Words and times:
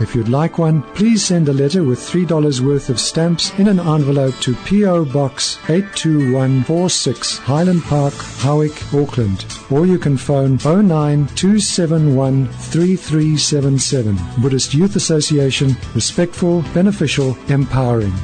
If 0.00 0.14
you'd 0.14 0.30
like 0.30 0.56
one, 0.56 0.82
please 0.94 1.22
send 1.22 1.50
a 1.50 1.52
letter 1.52 1.84
with 1.84 1.98
$3 1.98 2.60
worth 2.60 2.88
of 2.88 2.98
stamps 2.98 3.52
in 3.58 3.68
an 3.68 3.78
envelope 3.78 4.34
to 4.36 4.54
P.O. 4.64 5.04
Box 5.04 5.58
82146 5.68 7.36
Highland 7.36 7.82
Park, 7.82 8.14
Howick, 8.14 8.94
Auckland. 8.94 9.44
Or 9.70 9.84
you 9.84 9.98
can 9.98 10.16
phone 10.16 10.56
09271 10.64 12.46
3377. 12.46 14.18
Buddhist 14.40 14.72
Youth 14.72 14.96
Association, 14.96 15.76
respectful, 15.94 16.62
beneficial, 16.72 17.36
empowering. 17.48 18.14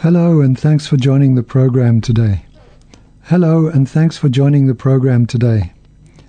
Hello 0.00 0.42
and 0.42 0.58
thanks 0.58 0.86
for 0.86 0.98
joining 0.98 1.34
the 1.34 1.42
program 1.42 2.02
today. 2.02 2.44
Hello 3.22 3.68
and 3.68 3.88
thanks 3.88 4.18
for 4.18 4.28
joining 4.28 4.66
the 4.66 4.74
program 4.74 5.24
today. 5.24 5.72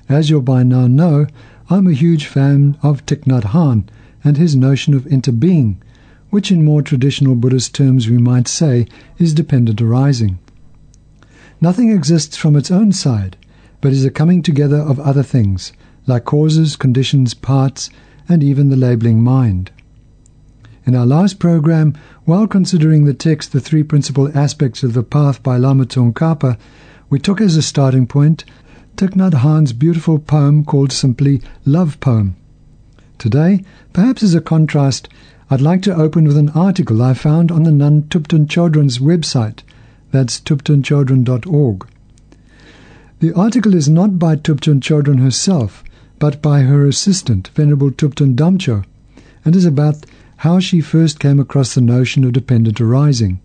As 0.10 0.30
you'll 0.30 0.42
by 0.42 0.64
now 0.64 0.88
know, 0.88 1.28
I'm 1.70 1.88
a 1.88 1.94
huge 1.94 2.26
fan 2.26 2.78
of 2.82 3.06
Thich 3.06 3.26
Nhat 3.26 3.52
Hanh 3.52 3.86
and 4.24 4.38
his 4.38 4.56
notion 4.56 4.94
of 4.94 5.06
interbeing, 5.06 5.78
which 6.30 6.52
in 6.52 6.66
more 6.66 6.82
traditional 6.82 7.36
Buddhist 7.36 7.74
terms 7.74 8.10
we 8.10 8.18
might 8.18 8.48
say 8.48 8.88
is 9.18 9.34
dependent 9.34 9.82
arising. 9.82 10.40
Nothing 11.60 11.92
exists 11.92 12.36
from 12.36 12.56
its 12.56 12.72
own 12.72 12.92
side, 12.92 13.38
but 13.82 13.92
is 13.92 14.06
a 14.06 14.12
coming 14.12 14.42
together 14.42 14.78
of 14.78 15.00
other 15.00 15.24
things, 15.24 15.74
like 16.08 16.26
causes, 16.26 16.76
conditions, 16.76 17.34
parts, 17.34 17.90
and 18.28 18.44
even 18.44 18.70
the 18.70 18.76
labeling 18.76 19.22
mind. 19.22 19.72
In 20.86 20.96
our 20.96 21.06
last 21.06 21.38
program, 21.38 21.94
while 22.26 22.48
considering 22.48 23.06
the 23.06 23.14
text 23.14 23.52
The 23.52 23.60
Three 23.60 23.84
Principal 23.84 24.36
Aspects 24.36 24.82
of 24.84 24.94
the 24.94 25.04
Path 25.04 25.44
by 25.44 25.58
Lama 25.58 25.86
Tsongkhapa, 25.86 26.58
we 27.10 27.20
took 27.20 27.40
as 27.40 27.56
a 27.56 27.62
starting 27.62 28.08
point 28.08 28.46
Thich 28.98 29.34
Hanh's 29.34 29.74
beautiful 29.74 30.20
poem 30.20 30.64
called 30.66 30.92
simply 30.92 31.42
Love 31.66 32.00
Poem. 32.00 32.36
Today, 33.18 33.64
perhaps 33.94 34.24
as 34.24 34.34
a 34.34 34.42
contrast, 34.42 35.08
I'd 35.50 35.62
like 35.62 35.82
to 35.84 35.96
open 35.96 36.26
with 36.26 36.38
an 36.38 36.50
article 36.50 37.02
I 37.02 37.14
found 37.14 37.52
on 37.52 37.64
the 37.64 37.72
Nun 37.72 38.04
Thupten 38.04 38.48
Chodron's 38.48 39.00
website. 39.00 39.60
That's 40.12 40.40
thuptenchodron.org. 40.40 41.88
The 43.20 43.34
article 43.34 43.76
is 43.76 43.88
not 43.88 44.18
by 44.18 44.36
Thupten 44.36 44.82
Children 44.82 45.20
herself, 45.20 45.84
but 46.20 46.42
by 46.42 46.62
her 46.62 46.86
assistant, 46.86 47.50
Venerable 47.56 47.92
Thupten 47.92 48.36
Damcho, 48.36 48.84
and 49.46 49.56
is 49.56 49.66
about 49.66 50.06
how 50.38 50.60
she 50.60 50.82
first 50.82 51.20
came 51.20 51.40
across 51.40 51.76
the 51.76 51.82
notion 51.82 52.24
of 52.24 52.34
dependent 52.34 52.82
arising. 52.82 53.40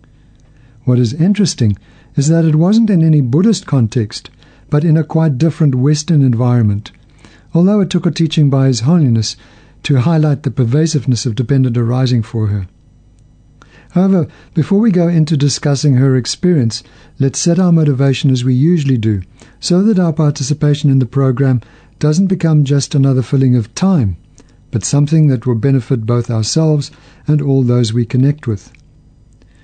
What 0.83 0.97
is 0.97 1.13
interesting 1.13 1.77
is 2.15 2.27
that 2.27 2.45
it 2.45 2.55
wasn't 2.55 2.89
in 2.89 3.03
any 3.03 3.21
Buddhist 3.21 3.65
context, 3.67 4.29
but 4.69 4.83
in 4.83 4.97
a 4.97 5.03
quite 5.03 5.37
different 5.37 5.75
Western 5.75 6.21
environment. 6.21 6.91
Although 7.53 7.79
it 7.81 7.89
took 7.89 8.05
a 8.05 8.11
teaching 8.11 8.49
by 8.49 8.67
His 8.67 8.81
Holiness 8.81 9.35
to 9.83 10.01
highlight 10.01 10.43
the 10.43 10.51
pervasiveness 10.51 11.25
of 11.25 11.35
dependent 11.35 11.77
arising 11.77 12.21
for 12.21 12.47
her. 12.47 12.67
However, 13.91 14.27
before 14.53 14.79
we 14.79 14.91
go 14.91 15.07
into 15.07 15.37
discussing 15.37 15.95
her 15.95 16.15
experience, 16.15 16.83
let's 17.19 17.39
set 17.39 17.57
our 17.57 17.71
motivation 17.71 18.29
as 18.29 18.43
we 18.43 18.53
usually 18.53 18.97
do, 18.97 19.21
so 19.59 19.81
that 19.83 19.97
our 19.97 20.13
participation 20.13 20.89
in 20.89 20.99
the 20.99 21.05
program 21.05 21.61
doesn't 21.99 22.27
become 22.27 22.63
just 22.63 22.93
another 22.93 23.21
filling 23.21 23.55
of 23.55 23.73
time, 23.73 24.17
but 24.71 24.83
something 24.83 25.27
that 25.27 25.47
will 25.47 25.55
benefit 25.55 26.05
both 26.05 26.29
ourselves 26.29 26.91
and 27.25 27.41
all 27.41 27.63
those 27.63 27.93
we 27.93 28.05
connect 28.05 28.45
with. 28.45 28.71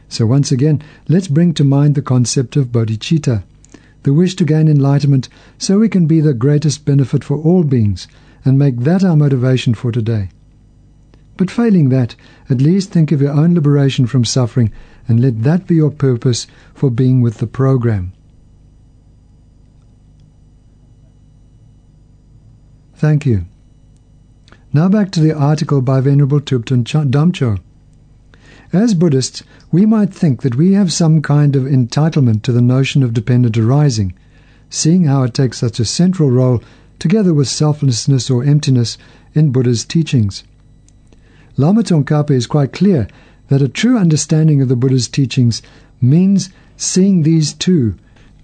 So 0.08 0.26
once 0.26 0.52
again, 0.52 0.82
let's 1.10 1.28
bring 1.28 1.54
to 1.56 1.64
mind 1.64 1.96
the 1.96 2.02
concept 2.02 2.56
of 2.56 2.72
bodhicitta 2.72 3.44
the 4.04 4.14
wish 4.14 4.36
to 4.36 4.46
gain 4.46 4.68
enlightenment 4.68 5.30
so 5.58 5.80
we 5.80 5.90
can 5.90 6.06
be 6.06 6.20
the 6.22 6.34
greatest 6.34 6.86
benefit 6.86 7.24
for 7.24 7.38
all 7.38 7.64
beings 7.64 8.08
and 8.46 8.60
make 8.60 8.78
that 8.80 9.04
our 9.04 9.16
motivation 9.16 9.74
for 9.74 9.92
today. 9.92 10.30
But 11.38 11.50
failing 11.50 11.90
that, 11.90 12.16
at 12.50 12.62
least 12.62 12.92
think 12.92 13.12
of 13.12 13.22
your 13.22 13.32
own 13.32 13.56
liberation 13.56 14.06
from 14.06 14.26
suffering 14.26 14.72
and 15.08 15.20
let 15.20 15.44
that 15.44 15.68
be 15.68 15.76
your 15.76 15.92
purpose 15.92 16.48
for 16.74 16.92
being 16.92 17.22
with 17.22 17.40
the 17.40 17.48
program. 17.48 18.14
Thank 22.96 23.26
you. 23.26 23.46
Now 24.72 24.88
back 24.90 25.12
to 25.12 25.20
the 25.20 25.34
article 25.34 25.82
by 25.82 26.00
Venerable 26.00 26.40
Thupten 26.40 26.84
Damcho. 26.84 27.60
As 28.74 28.96
Buddhists, 28.96 29.44
we 29.72 29.86
might 29.86 30.12
think 30.12 30.42
that 30.42 30.56
we 30.56 30.74
have 30.74 30.92
some 30.92 31.22
kind 31.22 31.56
of 31.56 31.66
entitlement 31.66 32.42
to 32.42 32.52
the 32.52 32.60
notion 32.60 33.04
of 33.04 33.14
dependent 33.14 33.56
arising, 33.56 34.14
seeing 34.68 35.04
how 35.04 35.22
it 35.22 35.36
takes 35.36 35.60
such 35.60 35.80
a 35.80 35.86
central 35.86 36.32
role 36.32 36.60
together 36.98 37.36
with 37.36 37.48
selflessness 37.48 38.32
or 38.32 38.44
emptiness 38.44 38.98
in 39.36 39.52
Buddha's 39.52 39.86
teachings. 39.86 40.44
Lama 41.56 41.84
Tsongkhapa 41.84 42.32
is 42.32 42.48
quite 42.48 42.74
clear 42.74 43.08
that 43.50 43.62
a 43.62 43.68
true 43.68 43.96
understanding 43.96 44.60
of 44.60 44.70
the 44.70 44.76
Buddha's 44.76 45.08
teachings 45.08 45.62
means 46.02 46.50
seeing 46.76 47.22
these 47.22 47.54
two, 47.54 47.94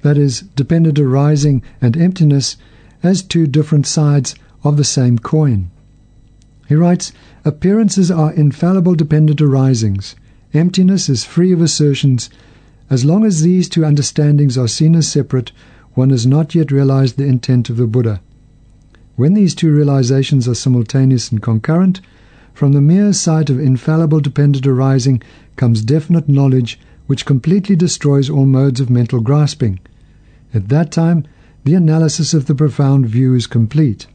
that 0.03 0.15
is, 0.15 0.41
dependent 0.55 0.99
arising 0.99 1.63
and 1.81 1.97
emptiness, 1.97 2.55
as 3.01 3.23
two 3.23 3.47
different 3.47 3.87
sides 3.87 4.35
of 4.63 4.77
the 4.77 4.83
same 4.83 5.17
coin. 5.17 5.71
He 6.67 6.75
writes, 6.75 7.13
Appearances 7.45 8.11
are 8.11 8.31
infallible 8.31 8.93
dependent 8.93 9.41
arisings. 9.41 10.15
Emptiness 10.53 11.09
is 11.09 11.23
free 11.23 11.51
of 11.51 11.61
assertions. 11.61 12.29
As 12.89 13.05
long 13.05 13.23
as 13.23 13.41
these 13.41 13.69
two 13.69 13.85
understandings 13.85 14.57
are 14.57 14.67
seen 14.67 14.95
as 14.95 15.07
separate, 15.07 15.51
one 15.93 16.09
has 16.09 16.25
not 16.25 16.55
yet 16.55 16.71
realized 16.71 17.17
the 17.17 17.25
intent 17.25 17.69
of 17.69 17.77
the 17.77 17.85
Buddha. 17.85 18.19
When 19.15 19.35
these 19.35 19.53
two 19.53 19.71
realizations 19.71 20.47
are 20.47 20.55
simultaneous 20.55 21.29
and 21.29 21.41
concurrent, 21.41 22.01
from 22.53 22.71
the 22.71 22.81
mere 22.81 23.13
sight 23.13 23.49
of 23.49 23.59
infallible 23.59 24.21
dependent 24.21 24.65
arising 24.65 25.21
comes 25.55 25.83
definite 25.83 26.27
knowledge 26.27 26.79
which 27.05 27.25
completely 27.25 27.75
destroys 27.75 28.29
all 28.29 28.45
modes 28.45 28.79
of 28.79 28.89
mental 28.89 29.19
grasping. 29.19 29.79
At 30.53 30.69
that 30.69 30.91
time, 30.91 31.25
the 31.63 31.75
analysis 31.75 32.33
of 32.33 32.47
the 32.47 32.55
profound 32.55 33.05
view 33.05 33.35
is 33.35 33.45
complete. 33.45 34.07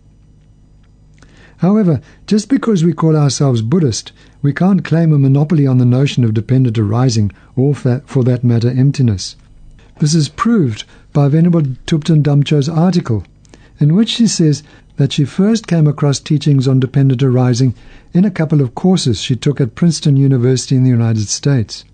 However, 1.59 2.01
just 2.27 2.49
because 2.49 2.85
we 2.85 2.93
call 2.93 3.17
ourselves 3.17 3.63
Buddhist, 3.63 4.13
we 4.43 4.53
can't 4.53 4.85
claim 4.85 5.13
a 5.13 5.19
monopoly 5.19 5.67
on 5.67 5.79
the 5.79 5.85
notion 5.85 6.25
of 6.25 6.35
dependent 6.35 6.79
arising 6.79 7.33
or, 7.57 7.75
for 7.75 8.25
that 8.25 8.45
matter, 8.45 8.71
emptiness. 8.71 9.37
This 10.01 10.15
is 10.15 10.29
proved 10.29 10.85
by 11.13 11.29
Venerable 11.29 11.63
Thupten 11.87 12.23
Damcho's 12.23 12.69
article, 12.69 13.25
in 13.79 13.95
which 13.95 14.09
she 14.09 14.27
says 14.27 14.63
that 14.97 15.13
she 15.13 15.25
first 15.25 15.67
came 15.67 15.87
across 15.87 16.21
teachings 16.21 16.69
on 16.69 16.81
dependent 16.81 17.23
arising 17.23 17.75
in 18.13 18.25
a 18.25 18.31
couple 18.31 18.61
of 18.61 18.75
courses 18.75 19.21
she 19.21 19.37
took 19.37 19.61
at 19.61 19.75
Princeton 19.75 20.17
University 20.17 20.77
in 20.77 20.85
the 20.85 20.91
United 20.91 21.29
States. 21.29 21.85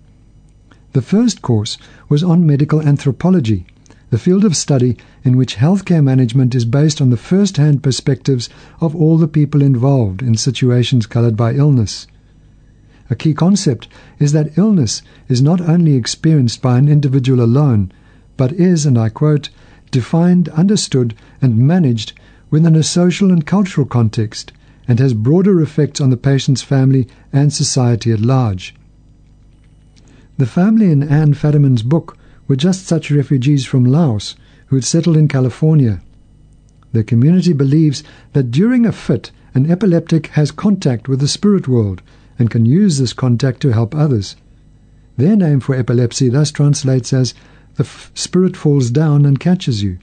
The 0.93 1.01
first 1.01 1.41
course 1.41 1.77
was 2.09 2.23
on 2.23 2.45
medical 2.45 2.81
anthropology, 2.81 3.65
the 4.11 4.19
field 4.19 4.43
of 4.43 4.57
study 4.57 4.97
in 5.23 5.37
which 5.37 5.55
healthcare 5.55 6.03
management 6.03 6.53
is 6.53 6.65
based 6.65 7.01
on 7.01 7.09
the 7.09 7.17
first 7.17 7.55
hand 7.55 7.81
perspectives 7.81 8.49
of 8.81 8.93
all 8.93 9.17
the 9.17 9.27
people 9.27 9.61
involved 9.61 10.21
in 10.21 10.35
situations 10.35 11.07
colored 11.07 11.37
by 11.37 11.53
illness. 11.53 12.07
A 13.09 13.15
key 13.15 13.33
concept 13.33 13.87
is 14.19 14.33
that 14.33 14.57
illness 14.57 15.01
is 15.29 15.41
not 15.41 15.61
only 15.61 15.95
experienced 15.95 16.61
by 16.61 16.77
an 16.77 16.89
individual 16.89 17.41
alone, 17.41 17.89
but 18.35 18.51
is, 18.51 18.85
and 18.85 18.97
I 18.97 19.07
quote, 19.07 19.49
defined, 19.91 20.49
understood, 20.49 21.15
and 21.41 21.57
managed 21.57 22.11
within 22.49 22.75
a 22.75 22.83
social 22.83 23.31
and 23.31 23.45
cultural 23.45 23.87
context, 23.87 24.51
and 24.89 24.99
has 24.99 25.13
broader 25.13 25.61
effects 25.61 26.01
on 26.01 26.09
the 26.09 26.17
patient's 26.17 26.61
family 26.61 27.07
and 27.31 27.53
society 27.53 28.11
at 28.11 28.19
large. 28.19 28.75
The 30.37 30.45
family 30.45 30.91
in 30.91 31.01
Anne 31.01 31.33
Fadiman's 31.33 31.83
book 31.83 32.17
were 32.51 32.57
just 32.57 32.85
such 32.85 33.09
refugees 33.09 33.65
from 33.65 33.85
Laos 33.85 34.35
who 34.65 34.75
had 34.75 34.83
settled 34.83 35.15
in 35.15 35.29
California. 35.29 36.01
The 36.91 37.01
community 37.01 37.53
believes 37.53 38.03
that 38.33 38.51
during 38.51 38.85
a 38.85 38.91
fit, 38.91 39.31
an 39.53 39.71
epileptic 39.71 40.27
has 40.35 40.51
contact 40.51 41.07
with 41.07 41.21
the 41.21 41.29
spirit 41.29 41.69
world 41.69 42.01
and 42.37 42.49
can 42.49 42.65
use 42.65 42.97
this 42.97 43.13
contact 43.13 43.61
to 43.61 43.71
help 43.71 43.95
others. 43.95 44.35
Their 45.15 45.37
name 45.37 45.61
for 45.61 45.75
epilepsy 45.75 46.27
thus 46.27 46.51
translates 46.51 47.13
as 47.13 47.33
the 47.75 47.85
f- 47.85 48.11
spirit 48.15 48.57
falls 48.57 48.91
down 48.91 49.25
and 49.25 49.39
catches 49.39 49.81
you. 49.81 49.99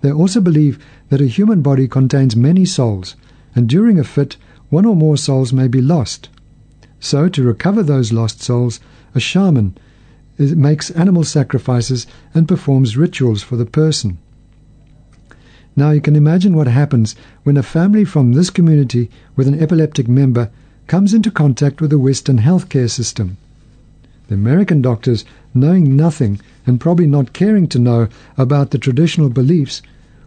They 0.00 0.10
also 0.10 0.40
believe 0.40 0.84
that 1.10 1.20
a 1.20 1.26
human 1.26 1.62
body 1.62 1.86
contains 1.86 2.34
many 2.34 2.64
souls, 2.64 3.14
and 3.54 3.68
during 3.68 4.00
a 4.00 4.02
fit, 4.02 4.36
one 4.68 4.84
or 4.84 4.96
more 4.96 5.16
souls 5.16 5.52
may 5.52 5.68
be 5.68 5.80
lost. 5.80 6.28
So, 6.98 7.28
to 7.28 7.44
recover 7.44 7.84
those 7.84 8.12
lost 8.12 8.42
souls, 8.42 8.80
a 9.14 9.20
shaman 9.20 9.76
makes 10.42 10.90
animal 10.90 11.24
sacrifices 11.24 12.06
and 12.34 12.48
performs 12.48 12.96
rituals 12.96 13.42
for 13.42 13.56
the 13.56 13.66
person. 13.66 14.18
Now, 15.74 15.90
you 15.90 16.00
can 16.00 16.16
imagine 16.16 16.54
what 16.54 16.66
happens 16.66 17.16
when 17.44 17.56
a 17.56 17.62
family 17.62 18.04
from 18.04 18.32
this 18.32 18.50
community 18.50 19.10
with 19.36 19.48
an 19.48 19.58
epileptic 19.58 20.06
member 20.06 20.50
comes 20.86 21.14
into 21.14 21.30
contact 21.30 21.80
with 21.80 21.90
the 21.90 21.98
Western 21.98 22.38
healthcare 22.38 22.90
system. 22.90 23.38
The 24.28 24.34
American 24.34 24.82
doctors, 24.82 25.24
knowing 25.54 25.96
nothing 25.96 26.40
and 26.66 26.80
probably 26.80 27.06
not 27.06 27.32
caring 27.32 27.66
to 27.68 27.78
know 27.78 28.08
about 28.36 28.70
the 28.70 28.78
traditional 28.78 29.30
beliefs, 29.30 29.80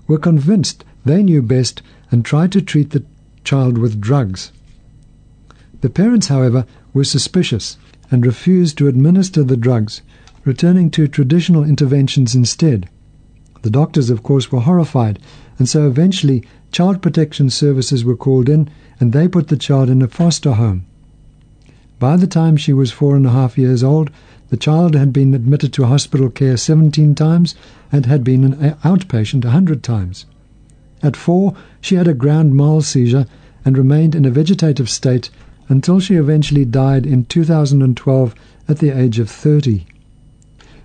were 0.07 0.17
convinced 0.17 0.83
they 1.03 1.21
knew 1.21 1.41
best 1.41 1.81
and 2.09 2.25
tried 2.25 2.51
to 2.53 2.61
treat 2.61 2.91
the 2.91 3.03
child 3.43 3.77
with 3.77 4.01
drugs. 4.01 4.51
The 5.81 5.89
parents, 5.89 6.27
however, 6.27 6.65
were 6.93 7.03
suspicious 7.03 7.77
and 8.15 8.25
refused 8.25 8.77
to 8.77 8.87
administer 8.87 9.43
the 9.43 9.57
drugs, 9.57 10.01
returning 10.45 10.89
to 10.89 11.05
traditional 11.05 11.65
interventions 11.65 12.33
instead. 12.33 12.87
The 13.61 13.69
doctors, 13.69 14.09
of 14.09 14.23
course, 14.23 14.53
were 14.53 14.61
horrified, 14.61 15.19
and 15.59 15.67
so 15.67 15.85
eventually 15.85 16.41
child 16.71 17.01
protection 17.01 17.49
services 17.49 18.05
were 18.05 18.15
called 18.15 18.47
in 18.47 18.69
and 19.01 19.11
they 19.11 19.27
put 19.27 19.49
the 19.49 19.57
child 19.57 19.89
in 19.89 20.01
a 20.01 20.07
foster 20.07 20.53
home. 20.53 20.85
By 21.99 22.15
the 22.15 22.25
time 22.25 22.55
she 22.55 22.71
was 22.71 22.89
four 22.89 23.17
and 23.17 23.25
a 23.25 23.31
half 23.31 23.57
years 23.57 23.83
old, 23.83 24.09
the 24.47 24.55
child 24.55 24.95
had 24.95 25.11
been 25.11 25.33
admitted 25.33 25.73
to 25.73 25.87
hospital 25.87 26.29
care 26.29 26.55
17 26.55 27.15
times 27.15 27.53
and 27.91 28.05
had 28.05 28.23
been 28.23 28.45
an 28.45 28.75
outpatient 28.85 29.43
a 29.43 29.47
100 29.47 29.83
times. 29.83 30.25
At 31.03 31.17
four, 31.17 31.53
she 31.81 31.95
had 31.95 32.07
a 32.07 32.13
grand 32.13 32.55
mal 32.55 32.81
seizure 32.81 33.25
and 33.65 33.77
remained 33.77 34.15
in 34.15 34.23
a 34.23 34.29
vegetative 34.29 34.89
state 34.89 35.29
until 35.67 35.99
she 35.99 36.15
eventually 36.15 36.65
died 36.65 37.05
in 37.05 37.25
2012 37.25 38.35
at 38.67 38.79
the 38.79 38.89
age 38.89 39.19
of 39.19 39.29
30. 39.29 39.85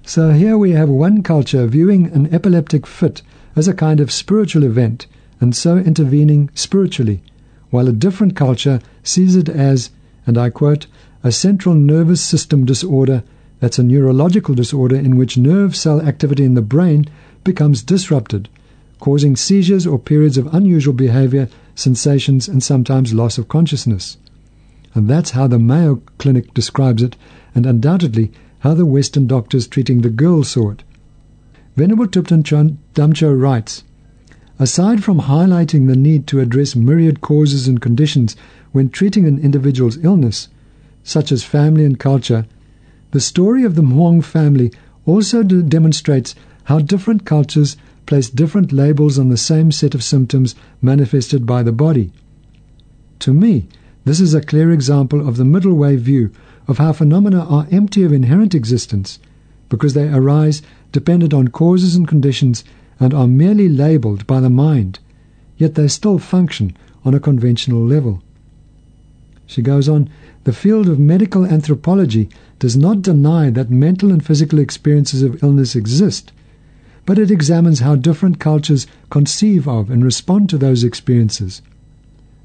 So 0.03 0.31
here 0.31 0.57
we 0.57 0.73
have 0.73 0.89
one 0.89 1.23
culture 1.23 1.67
viewing 1.67 2.07
an 2.07 2.33
epileptic 2.35 2.87
fit 2.87 3.23
as 3.57 3.69
a 3.69 3.75
kind 3.75 4.01
of 4.01 4.11
spiritual 4.11 4.65
event 4.65 5.07
and 5.41 5.57
so 5.57 5.79
intervening 5.79 6.51
spiritually, 6.55 7.23
while 7.71 7.89
a 7.89 7.93
different 7.93 8.37
culture 8.37 8.81
sees 9.03 9.37
it 9.37 9.49
as, 9.49 9.91
and 10.27 10.37
I 10.37 10.51
quote, 10.51 10.87
a 11.23 11.33
central 11.33 11.75
nervous 11.75 12.21
system 12.21 12.65
disorder 12.65 13.23
that's 13.61 13.79
a 13.79 13.83
neurological 13.83 14.55
disorder 14.55 14.97
in 14.97 15.17
which 15.17 15.37
nerve 15.37 15.77
cell 15.77 16.01
activity 16.01 16.45
in 16.45 16.55
the 16.55 16.63
brain 16.63 17.07
becomes 17.45 17.83
disrupted, 17.83 18.49
causing 18.99 19.37
seizures 19.37 19.87
or 19.87 19.99
periods 19.99 20.39
of 20.39 20.53
unusual 20.55 20.95
behavior, 20.95 21.49
sensations, 21.75 22.49
and 22.49 22.63
sometimes 22.63 23.15
loss 23.15 23.39
of 23.39 23.49
consciousness. 23.49 24.17
And 24.95 25.09
that's 25.09 25.31
how 25.31 25.47
the 25.47 25.59
Mayo 25.59 26.03
Clinic 26.19 26.53
describes 26.53 27.03
it, 27.03 27.17
and 27.55 27.67
undoubtedly 27.67 28.33
how 28.61 28.75
the 28.75 28.87
Western 28.87 29.27
doctors 29.27 29.67
treating 29.67 30.01
the 30.01 30.11
girl 30.11 30.45
saw 30.45 30.71
it. 30.71 30.83
Venerable 31.77 32.07
Thupten 32.07 32.43
Damcho 32.95 33.33
writes, 33.41 33.85
Aside 34.59 35.03
from 35.03 35.21
highlighting 35.21 35.87
the 35.87 35.97
need 35.97 36.27
to 36.27 36.41
address 36.41 36.77
myriad 36.77 37.21
causes 37.21 37.67
and 37.67 37.81
conditions 37.81 38.37
when 38.73 38.91
treating 38.91 39.27
an 39.27 39.39
individual's 39.39 39.97
illness, 40.05 40.49
such 41.03 41.33
as 41.33 41.45
family 41.45 41.85
and 41.85 41.99
culture, 41.99 42.45
the 43.13 43.21
story 43.21 43.65
of 43.65 43.75
the 43.75 43.83
Hmong 43.83 44.23
family 44.23 44.71
also 45.07 45.43
demonstrates 45.43 46.35
how 46.65 46.79
different 46.79 47.25
cultures 47.25 47.77
place 48.05 48.29
different 48.29 48.73
labels 48.73 49.19
on 49.19 49.29
the 49.29 49.37
same 49.37 49.73
set 49.73 49.95
of 49.95 50.03
symptoms 50.03 50.55
manifested 50.83 51.47
by 51.47 51.63
the 51.63 51.73
body. 51.73 52.13
To 53.21 53.33
me, 53.33 53.69
this 54.05 54.21
is 54.21 54.35
a 54.35 54.41
clear 54.41 54.73
example 54.73 55.27
of 55.27 55.37
the 55.37 55.45
middle 55.45 55.75
way 55.75 55.97
view 55.97 56.31
of 56.67 56.79
how 56.79 56.93
phenomena 56.93 57.45
are 57.45 57.67
empty 57.71 58.03
of 58.03 58.13
inherent 58.13 58.55
existence 58.55 59.19
because 59.69 59.95
they 59.95 60.09
arise 60.09 60.63
dependent 60.93 61.33
on 61.33 61.49
causes 61.49 61.95
and 61.95 62.09
conditions 62.09 62.65
and 62.99 63.15
are 63.15 63.27
merely 63.27 63.69
labeled 63.69 64.27
by 64.27 64.41
the 64.41 64.51
mind, 64.51 64.99
yet 65.57 65.75
they 65.75 65.89
still 65.89 66.19
function 66.19 66.77
on 67.05 67.15
a 67.15 67.21
conventional 67.21 67.85
level. 67.85 68.23
She 69.47 69.63
goes 69.63 69.89
on, 69.89 70.09
the 70.45 70.53
field 70.53 70.89
of 70.89 70.99
medical 70.99 71.45
anthropology 71.45 72.29
does 72.59 72.77
not 72.77 73.03
deny 73.03 73.51
that 73.51 73.71
mental 73.71 74.13
and 74.13 74.25
physical 74.25 74.59
experiences 74.59 75.23
of 75.23 75.43
illness 75.43 75.75
exist, 75.75 76.33
but 77.07 77.19
it 77.19 77.31
examines 77.31 77.81
how 77.81 77.97
different 77.97 78.39
cultures 78.39 78.87
conceive 79.11 79.67
of 79.67 79.91
and 79.91 80.05
respond 80.05 80.49
to 80.51 80.59
those 80.59 80.85
experiences. 80.85 81.63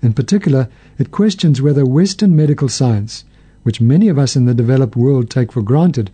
In 0.06 0.14
particular, 0.14 0.70
it 1.00 1.10
questions 1.10 1.64
whether 1.64 1.84
Western 1.84 2.36
medical 2.36 2.70
science, 2.70 3.24
which 3.64 3.82
many 3.82 4.08
of 4.08 4.20
us 4.20 4.36
in 4.36 4.46
the 4.46 4.54
developed 4.54 4.96
world 4.96 5.32
take 5.32 5.52
for 5.52 5.64
granted, 5.64 6.12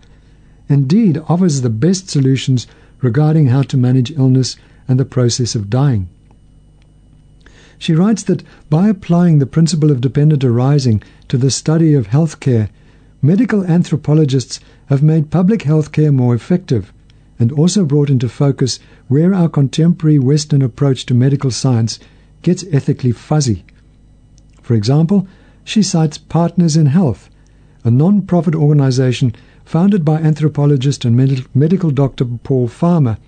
indeed 0.66 1.20
offers 1.28 1.60
the 1.60 1.68
best 1.68 2.08
solutions 2.08 2.66
regarding 3.02 3.48
how 3.48 3.60
to 3.64 3.76
manage 3.76 4.10
illness 4.12 4.56
and 4.88 4.98
the 4.98 5.04
process 5.04 5.54
of 5.54 5.68
dying. 5.68 6.08
She 7.76 7.92
writes 7.92 8.22
that 8.22 8.42
by 8.70 8.88
applying 8.88 9.40
the 9.40 9.44
principle 9.44 9.90
of 9.90 10.00
dependent 10.00 10.42
arising 10.42 11.02
to 11.28 11.36
the 11.36 11.50
study 11.50 11.92
of 11.92 12.06
health 12.06 12.40
care, 12.40 12.70
medical 13.20 13.62
anthropologists 13.62 14.58
have 14.86 15.02
made 15.02 15.30
public 15.30 15.64
health 15.64 15.92
care 15.92 16.10
more 16.10 16.34
effective 16.34 16.94
and 17.38 17.52
also 17.52 17.84
brought 17.84 18.08
into 18.08 18.30
focus 18.30 18.78
where 19.08 19.34
our 19.34 19.50
contemporary 19.50 20.18
Western 20.18 20.62
approach 20.62 21.04
to 21.04 21.12
medical 21.12 21.50
science 21.50 21.98
gets 22.40 22.64
ethically 22.72 23.12
fuzzy. 23.12 23.66
For 24.62 24.74
example, 24.74 25.26
she 25.64 25.82
cites 25.82 26.18
Partners 26.18 26.76
in 26.76 26.86
Health, 26.86 27.28
a 27.84 27.90
non 27.90 28.22
profit 28.22 28.54
organization 28.54 29.34
founded 29.64 30.04
by 30.04 30.20
anthropologist 30.20 31.04
and 31.04 31.16
med- 31.16 31.46
medical 31.54 31.90
doctor 31.90 32.24
Paul 32.24 32.68
Farmer, 32.68 33.18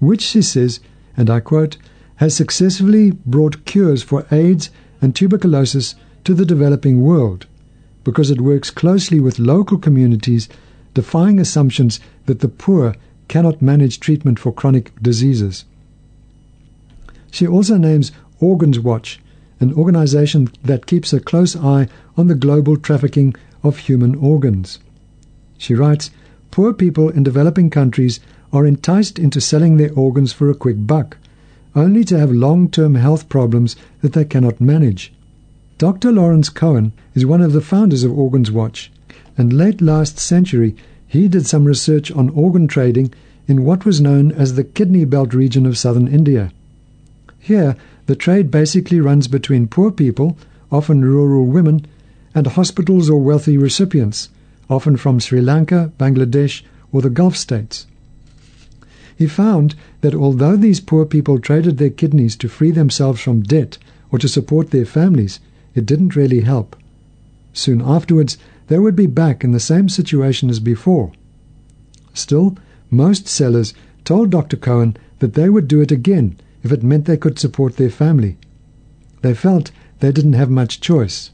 which 0.00 0.22
she 0.22 0.42
says, 0.42 0.80
and 1.16 1.30
I 1.30 1.40
quote, 1.40 1.76
has 2.16 2.34
successfully 2.34 3.10
brought 3.10 3.64
cures 3.64 4.02
for 4.02 4.26
AIDS 4.30 4.70
and 5.00 5.14
tuberculosis 5.14 5.94
to 6.24 6.34
the 6.34 6.46
developing 6.46 7.00
world 7.00 7.46
because 8.04 8.30
it 8.30 8.40
works 8.40 8.70
closely 8.70 9.18
with 9.18 9.38
local 9.38 9.78
communities, 9.78 10.48
defying 10.92 11.38
assumptions 11.40 11.98
that 12.26 12.40
the 12.40 12.48
poor 12.48 12.94
cannot 13.28 13.62
manage 13.62 13.98
treatment 13.98 14.38
for 14.38 14.52
chronic 14.52 14.92
diseases. 15.02 15.64
She 17.30 17.46
also 17.46 17.76
names 17.78 18.12
Organs 18.40 18.78
Watch, 18.78 19.20
an 19.60 19.72
organization 19.74 20.50
that 20.62 20.86
keeps 20.86 21.12
a 21.12 21.20
close 21.20 21.56
eye 21.56 21.88
on 22.16 22.26
the 22.26 22.34
global 22.34 22.76
trafficking 22.76 23.34
of 23.62 23.78
human 23.78 24.14
organs. 24.14 24.78
She 25.58 25.74
writes, 25.74 26.10
Poor 26.50 26.72
people 26.72 27.08
in 27.08 27.22
developing 27.22 27.70
countries 27.70 28.20
are 28.52 28.66
enticed 28.66 29.18
into 29.18 29.40
selling 29.40 29.76
their 29.76 29.92
organs 29.94 30.32
for 30.32 30.48
a 30.50 30.54
quick 30.54 30.86
buck, 30.86 31.16
only 31.74 32.04
to 32.04 32.18
have 32.18 32.30
long-term 32.30 32.94
health 32.94 33.28
problems 33.28 33.74
that 34.00 34.12
they 34.12 34.24
cannot 34.24 34.60
manage. 34.60 35.12
Dr. 35.78 36.12
Lawrence 36.12 36.48
Cohen 36.48 36.92
is 37.14 37.26
one 37.26 37.40
of 37.40 37.52
the 37.52 37.60
founders 37.60 38.04
of 38.04 38.16
Organs 38.16 38.52
Watch, 38.52 38.92
and 39.36 39.52
late 39.52 39.80
last 39.80 40.18
century 40.18 40.76
he 41.06 41.26
did 41.26 41.46
some 41.46 41.64
research 41.64 42.12
on 42.12 42.28
organ 42.30 42.68
trading 42.68 43.12
in 43.48 43.64
what 43.64 43.84
was 43.84 44.00
known 44.00 44.30
as 44.32 44.54
the 44.54 44.64
kidney 44.64 45.04
belt 45.04 45.34
region 45.34 45.66
of 45.66 45.76
southern 45.76 46.08
India. 46.08 46.52
Here, 47.40 47.76
the 48.06 48.14
trade 48.14 48.50
basically 48.50 49.00
runs 49.00 49.28
between 49.28 49.66
poor 49.66 49.90
people, 49.90 50.36
often 50.70 51.04
rural 51.04 51.46
women, 51.46 51.86
and 52.34 52.46
hospitals 52.46 53.08
or 53.08 53.20
wealthy 53.20 53.56
recipients, 53.56 54.28
often 54.68 54.96
from 54.96 55.20
Sri 55.20 55.40
Lanka, 55.40 55.92
Bangladesh, 55.98 56.62
or 56.92 57.00
the 57.00 57.10
Gulf 57.10 57.36
states. 57.36 57.86
He 59.16 59.26
found 59.26 59.74
that 60.00 60.14
although 60.14 60.56
these 60.56 60.80
poor 60.80 61.06
people 61.06 61.38
traded 61.38 61.78
their 61.78 61.90
kidneys 61.90 62.36
to 62.36 62.48
free 62.48 62.72
themselves 62.72 63.20
from 63.20 63.42
debt 63.42 63.78
or 64.10 64.18
to 64.18 64.28
support 64.28 64.70
their 64.70 64.84
families, 64.84 65.40
it 65.74 65.86
didn't 65.86 66.16
really 66.16 66.40
help. 66.40 66.76
Soon 67.52 67.80
afterwards, 67.80 68.36
they 68.66 68.78
would 68.78 68.96
be 68.96 69.06
back 69.06 69.44
in 69.44 69.52
the 69.52 69.60
same 69.60 69.88
situation 69.88 70.50
as 70.50 70.60
before. 70.60 71.12
Still, 72.12 72.56
most 72.90 73.28
sellers 73.28 73.72
told 74.04 74.30
Dr. 74.30 74.56
Cohen 74.56 74.96
that 75.20 75.34
they 75.34 75.48
would 75.48 75.68
do 75.68 75.80
it 75.80 75.92
again 75.92 76.36
if 76.64 76.72
it 76.72 76.82
meant 76.82 77.04
they 77.04 77.16
could 77.16 77.38
support 77.38 77.76
their 77.76 77.90
family. 77.90 78.36
They 79.22 79.34
felt 79.34 79.70
they 80.00 80.10
didn't 80.10 80.32
have 80.32 80.50
much 80.50 80.80
choice. 80.80 81.30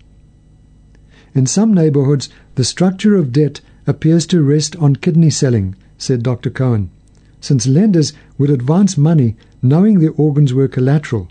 In 1.35 1.47
some 1.47 1.73
neighborhoods, 1.73 2.29
the 2.57 2.65
structure 2.65 3.15
of 3.15 3.33
debt 3.33 3.61
appears 3.87 4.27
to 4.27 4.43
rest 4.43 4.77
on 4.77 4.97
kidney 4.97 5.31
selling, 5.31 5.77
said 5.97 6.23
Dr. 6.23 6.51
Cohen, 6.51 6.91
since 7.41 7.67
lenders 7.67 8.13
would 8.37 8.51
advance 8.51 8.99
money 8.99 9.37
knowing 9.63 10.01
their 10.01 10.13
organs 10.13 10.53
were 10.53 10.69
collateral. 10.69 11.29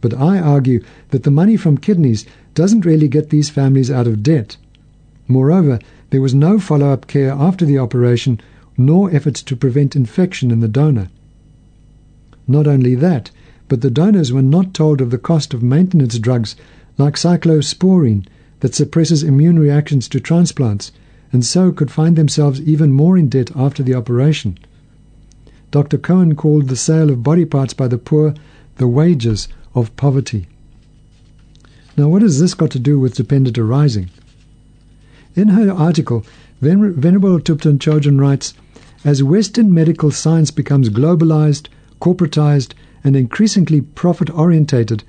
But 0.00 0.14
I 0.14 0.38
argue 0.38 0.82
that 1.10 1.24
the 1.24 1.30
money 1.30 1.56
from 1.56 1.78
kidneys 1.78 2.24
doesn't 2.54 2.84
really 2.84 3.08
get 3.08 3.30
these 3.30 3.50
families 3.50 3.90
out 3.90 4.06
of 4.06 4.22
debt. 4.22 4.56
Moreover, 5.26 5.78
there 6.10 6.20
was 6.20 6.34
no 6.34 6.58
follow 6.58 6.90
up 6.90 7.06
care 7.06 7.30
after 7.32 7.64
the 7.64 7.78
operation, 7.78 8.40
nor 8.76 9.10
efforts 9.14 9.42
to 9.42 9.56
prevent 9.56 9.96
infection 9.96 10.50
in 10.50 10.60
the 10.60 10.68
donor. 10.68 11.08
Not 12.46 12.66
only 12.66 12.94
that, 12.96 13.30
but 13.68 13.80
the 13.80 13.90
donors 13.90 14.32
were 14.32 14.42
not 14.42 14.74
told 14.74 15.00
of 15.00 15.10
the 15.10 15.18
cost 15.18 15.54
of 15.54 15.62
maintenance 15.62 16.18
drugs 16.18 16.56
like 16.98 17.14
cyclosporine 17.14 18.26
that 18.60 18.74
suppresses 18.74 19.22
immune 19.22 19.58
reactions 19.58 20.08
to 20.08 20.20
transplants 20.20 20.92
and 21.32 21.44
so 21.44 21.72
could 21.72 21.90
find 21.90 22.16
themselves 22.16 22.60
even 22.60 22.92
more 22.92 23.16
in 23.16 23.28
debt 23.28 23.50
after 23.56 23.82
the 23.82 23.94
operation. 23.94 24.58
Dr. 25.70 25.96
Cohen 25.96 26.34
called 26.34 26.68
the 26.68 26.76
sale 26.76 27.10
of 27.10 27.22
body 27.22 27.46
parts 27.46 27.72
by 27.72 27.88
the 27.88 27.98
poor 27.98 28.34
the 28.76 28.86
wages 28.86 29.48
of 29.74 29.94
poverty. 29.96 30.46
Now, 31.96 32.08
what 32.08 32.22
has 32.22 32.40
this 32.40 32.54
got 32.54 32.70
to 32.72 32.78
do 32.78 32.98
with 32.98 33.14
dependent 33.14 33.58
arising? 33.58 34.10
In 35.34 35.48
her 35.48 35.72
article, 35.72 36.24
Venerable 36.60 37.38
Thupten 37.38 37.78
Chodron 37.78 38.20
writes 38.20 38.54
As 39.04 39.22
Western 39.22 39.72
medical 39.72 40.10
science 40.10 40.50
becomes 40.50 40.90
globalized, 40.90 41.68
corporatized, 42.02 42.74
and 43.04 43.14
increasingly 43.14 43.80
profit 43.80 44.28
orientated, 44.30 45.04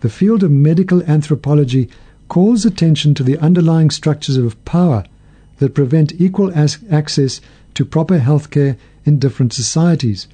the 0.00 0.08
field 0.08 0.44
of 0.44 0.50
medical 0.52 1.02
anthropology 1.02 1.88
calls 2.28 2.64
attention 2.64 3.14
to 3.14 3.24
the 3.24 3.36
underlying 3.38 3.90
structures 3.90 4.36
of 4.36 4.64
power 4.64 5.04
that 5.58 5.74
prevent 5.74 6.20
equal 6.20 6.52
access 6.56 7.40
to 7.74 7.84
proper 7.84 8.18
health 8.18 8.50
care 8.50 8.76
in 9.04 9.18
different 9.18 9.52
societies, 9.52 10.28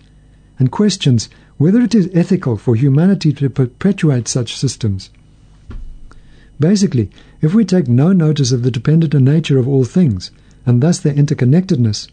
and 0.58 0.70
questions 0.70 1.30
whether 1.56 1.80
it 1.80 1.94
is 1.94 2.10
ethical 2.12 2.58
for 2.58 2.76
humanity 2.76 3.32
to 3.32 3.48
perpetuate 3.48 4.28
such 4.28 4.54
systems. 4.54 5.08
Basically, 6.60 7.10
if 7.40 7.54
we 7.54 7.64
take 7.64 7.88
no 7.88 8.12
notice 8.12 8.52
of 8.52 8.62
the 8.62 8.70
dependent 8.70 9.14
nature 9.14 9.58
of 9.58 9.66
all 9.66 9.84
things, 9.86 10.30
and 10.66 10.82
thus 10.82 10.98
their 11.00 11.14
interconnectedness, 11.14 12.08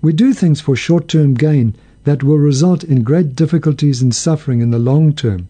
we 0.00 0.14
do 0.14 0.32
things 0.32 0.62
for 0.62 0.74
short 0.74 1.08
term 1.08 1.34
gain 1.34 1.74
that 2.08 2.22
will 2.22 2.38
result 2.38 2.82
in 2.82 3.02
great 3.02 3.36
difficulties 3.36 4.00
and 4.00 4.14
suffering 4.14 4.62
in 4.62 4.70
the 4.70 4.78
long 4.78 5.12
term. 5.12 5.46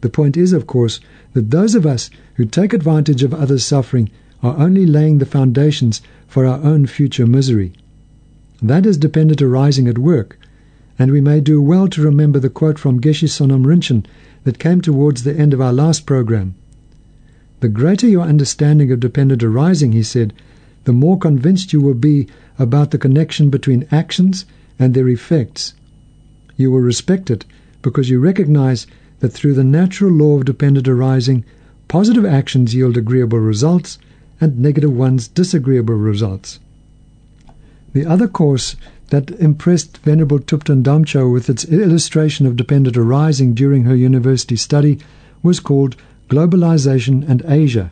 The 0.00 0.08
point 0.08 0.36
is, 0.36 0.52
of 0.52 0.66
course, 0.66 0.98
that 1.32 1.52
those 1.52 1.76
of 1.76 1.86
us 1.86 2.10
who 2.34 2.44
take 2.44 2.72
advantage 2.72 3.22
of 3.22 3.32
others' 3.32 3.64
suffering 3.64 4.10
are 4.42 4.58
only 4.58 4.84
laying 4.84 5.18
the 5.18 5.26
foundations 5.26 6.02
for 6.26 6.44
our 6.44 6.60
own 6.64 6.86
future 6.86 7.24
misery. 7.24 7.72
That 8.60 8.84
is 8.84 8.96
dependent 8.96 9.40
arising 9.40 9.86
at 9.86 9.96
work, 9.96 10.40
and 10.98 11.12
we 11.12 11.20
may 11.20 11.40
do 11.40 11.62
well 11.62 11.86
to 11.90 12.02
remember 12.02 12.40
the 12.40 12.50
quote 12.50 12.80
from 12.80 13.00
Geshe 13.00 13.28
Sonam 13.28 13.64
Rinchen 13.64 14.04
that 14.42 14.58
came 14.58 14.80
towards 14.80 15.22
the 15.22 15.36
end 15.36 15.54
of 15.54 15.60
our 15.60 15.72
last 15.72 16.04
program. 16.04 16.56
The 17.60 17.68
greater 17.68 18.08
your 18.08 18.22
understanding 18.22 18.90
of 18.90 18.98
dependent 18.98 19.44
arising, 19.44 19.92
he 19.92 20.02
said, 20.02 20.32
the 20.82 20.92
more 20.92 21.16
convinced 21.16 21.72
you 21.72 21.80
will 21.80 21.94
be 21.94 22.26
about 22.58 22.90
the 22.90 22.98
connection 22.98 23.50
between 23.50 23.86
actions 23.92 24.46
and 24.80 24.94
their 24.94 25.08
effects. 25.08 25.74
You 26.56 26.72
will 26.72 26.80
respect 26.80 27.30
it 27.30 27.44
because 27.82 28.10
you 28.10 28.18
recognize 28.18 28.88
that 29.20 29.28
through 29.28 29.54
the 29.54 29.62
natural 29.62 30.10
law 30.10 30.38
of 30.38 30.46
dependent 30.46 30.88
arising, 30.88 31.44
positive 31.86 32.24
actions 32.24 32.74
yield 32.74 32.96
agreeable 32.96 33.38
results 33.38 33.98
and 34.40 34.58
negative 34.58 34.92
ones 34.92 35.28
disagreeable 35.28 35.94
results. 35.94 36.58
The 37.92 38.06
other 38.06 38.26
course 38.26 38.74
that 39.10 39.30
impressed 39.32 39.98
Venerable 39.98 40.38
Thupten 40.38 40.82
Damcho 40.82 41.30
with 41.30 41.50
its 41.50 41.64
illustration 41.64 42.46
of 42.46 42.56
dependent 42.56 42.96
arising 42.96 43.54
during 43.54 43.84
her 43.84 43.94
university 43.94 44.56
study 44.56 44.98
was 45.42 45.60
called 45.60 45.96
Globalization 46.28 47.28
and 47.28 47.42
Asia. 47.46 47.90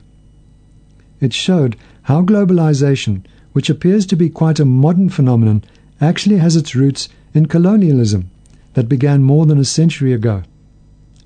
It 1.21 1.33
showed 1.33 1.77
how 2.03 2.23
globalization, 2.23 3.25
which 3.53 3.69
appears 3.69 4.07
to 4.07 4.17
be 4.17 4.31
quite 4.31 4.61
a 4.61 4.65
modern 4.65 5.09
phenomenon, 5.09 5.65
actually 6.01 6.39
has 6.39 6.57
its 6.57 6.75
roots 6.75 7.09
in 7.35 7.47
colonialism 7.47 8.31
that 8.75 8.89
began 8.89 9.23
more 9.23 9.47
than 9.47 9.59
a 9.59 9.65
century 9.65 10.13
ago. 10.13 10.43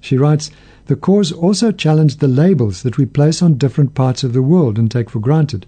She 0.01 0.19
writes, 0.19 0.51
the 0.87 0.97
cause 0.97 1.31
also 1.31 1.71
challenged 1.71 2.21
the 2.21 2.29
labels 2.29 2.83
that 2.83 2.99
we 2.99 3.07
place 3.07 3.41
on 3.41 3.57
different 3.57 3.95
parts 3.95 4.25
of 4.25 4.33
the 4.33 4.43
world 4.43 4.79
and 4.79 4.91
take 4.91 5.11
for 5.11 5.21
granted. 5.21 5.65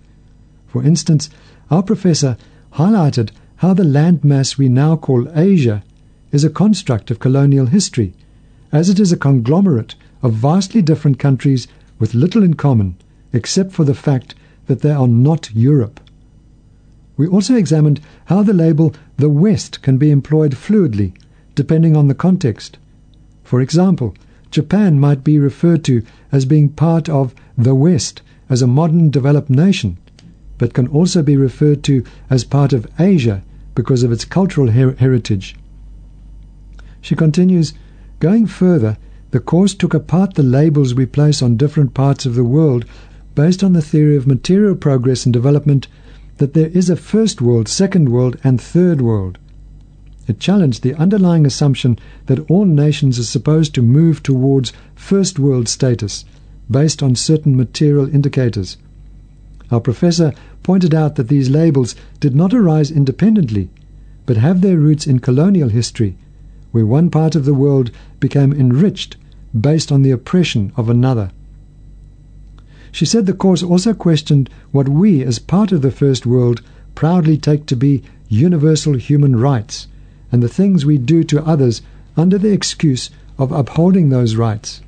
For 0.67 0.83
instance, 0.83 1.31
our 1.71 1.83
professor 1.83 2.37
highlighted 2.75 3.31
how 3.57 3.75
the 3.75 3.85
landmass 3.85 4.59
we 4.59 4.69
now 4.69 4.97
call 4.97 5.29
Asia 5.39 5.85
is 6.33 6.43
a 6.43 6.51
construct 6.51 7.11
of 7.11 7.21
colonial 7.21 7.67
history, 7.67 8.13
as 8.73 8.91
it 8.91 8.99
is 8.99 9.13
a 9.13 9.17
conglomerate 9.17 9.95
of 10.21 10.33
vastly 10.33 10.83
different 10.83 11.19
countries 11.19 11.69
with 11.99 12.15
little 12.15 12.43
in 12.43 12.55
common, 12.55 12.97
except 13.33 13.71
for 13.71 13.85
the 13.85 13.95
fact 13.95 14.35
that 14.67 14.81
they 14.81 14.91
are 14.91 15.07
not 15.07 15.55
Europe. 15.55 16.01
We 17.16 17.26
also 17.28 17.54
examined 17.54 18.00
how 18.26 18.42
the 18.42 18.52
label 18.52 18.94
the 19.16 19.28
West 19.28 19.83
can 19.83 19.99
be 19.99 20.11
employed 20.11 20.52
fluidly, 20.52 21.12
depending 21.54 21.97
on 21.97 22.09
the 22.09 22.14
context. 22.14 22.78
For 23.44 23.61
example, 23.61 24.14
Japan 24.50 24.99
might 24.99 25.23
be 25.23 25.38
referred 25.38 25.85
to 25.85 26.02
as 26.33 26.44
being 26.44 26.68
part 26.68 27.09
of 27.09 27.35
the 27.56 27.75
West 27.75 28.23
as 28.49 28.62
a 28.62 28.66
modern 28.66 29.11
developed 29.11 29.50
nation, 29.50 29.97
but 30.59 30.75
can 30.75 30.87
also 30.88 31.23
be 31.23 31.37
referred 31.37 31.83
to 31.85 32.04
as 32.30 32.44
part 32.44 32.73
of 32.73 32.87
Asia 32.99 33.42
because 33.75 34.02
of 34.02 34.12
its 34.12 34.25
cultural 34.25 34.71
her- 34.71 34.97
heritage. 34.99 35.56
She 37.00 37.14
continues, 37.14 37.75
going 38.18 38.47
further, 38.47 38.97
the 39.30 39.40
course 39.40 39.75
took 39.75 39.94
apart 39.94 40.35
the 40.35 40.42
labels 40.42 40.94
we 40.94 41.06
place 41.06 41.42
on 41.42 41.56
different 41.56 41.92
parts 41.92 42.25
of 42.25 42.35
the 42.35 42.44
world 42.44 42.85
based 43.35 43.64
on 43.64 43.73
the 43.73 43.83
theory 43.83 44.16
of 44.16 44.26
material 44.26 44.76
progress 44.76 45.26
and 45.26 45.33
development 45.33 45.88
that 46.38 46.55
there 46.55 46.69
is 46.69 46.91
a 46.91 46.97
first 46.97 47.41
world, 47.41 47.69
second 47.69 48.09
world, 48.09 48.37
and 48.43 48.61
third 48.61 49.00
world. 49.00 49.38
It 50.26 50.41
challenged 50.41 50.83
the 50.83 50.95
underlying 50.95 51.45
assumption 51.45 51.99
that 52.26 52.50
all 52.50 52.64
nations 52.64 53.19
are 53.19 53.25
supposed 53.25 53.75
to 53.75 53.83
move 53.83 54.23
towards 54.23 54.73
first 54.95 55.38
world 55.38 55.69
status 55.69 56.25
based 56.71 57.03
on 57.03 57.14
certain 57.14 57.57
material 57.57 58.12
indicators. 58.12 58.79
Our 59.71 59.81
professor 59.81 60.33
pointed 60.62 60.95
out 60.95 61.17
that 61.17 61.29
these 61.29 61.50
labels 61.50 61.95
did 62.21 62.35
not 62.35 62.55
arise 62.55 62.91
independently, 62.91 63.69
but 64.25 64.38
have 64.38 64.61
their 64.61 64.79
roots 64.79 65.07
in 65.07 65.19
colonial 65.19 65.69
history, 65.69 66.17
where 66.73 66.87
one 66.87 67.11
part 67.11 67.35
of 67.35 67.45
the 67.45 67.55
world 67.55 67.91
became 68.19 68.53
enriched 68.53 69.17
based 69.59 69.93
on 69.93 70.03
the 70.03 70.11
oppression 70.11 70.73
of 70.76 70.88
another. 70.88 71.31
She 72.95 73.07
said 73.07 73.27
the 73.27 73.33
Course 73.33 73.65
also 73.65 73.93
questioned 73.93 74.49
what 74.71 74.89
we, 74.89 75.21
as 75.25 75.41
part 75.41 75.73
of 75.73 75.83
the 75.83 75.91
First 75.91 76.27
World, 76.27 76.63
proudly 76.95 77.37
take 77.37 77.67
to 77.67 77.75
be 77.75 78.05
universal 78.29 78.95
human 78.95 79.35
rights 79.35 79.89
and 80.31 80.41
the 80.41 80.49
things 80.49 80.87
we 80.87 80.97
do 80.97 81.25
to 81.25 81.45
others 81.45 81.83
under 82.17 82.39
the 82.39 82.53
excuse 82.53 83.11
of 83.37 83.51
upholding 83.51 84.11
those 84.11 84.37
rights. 84.37 84.81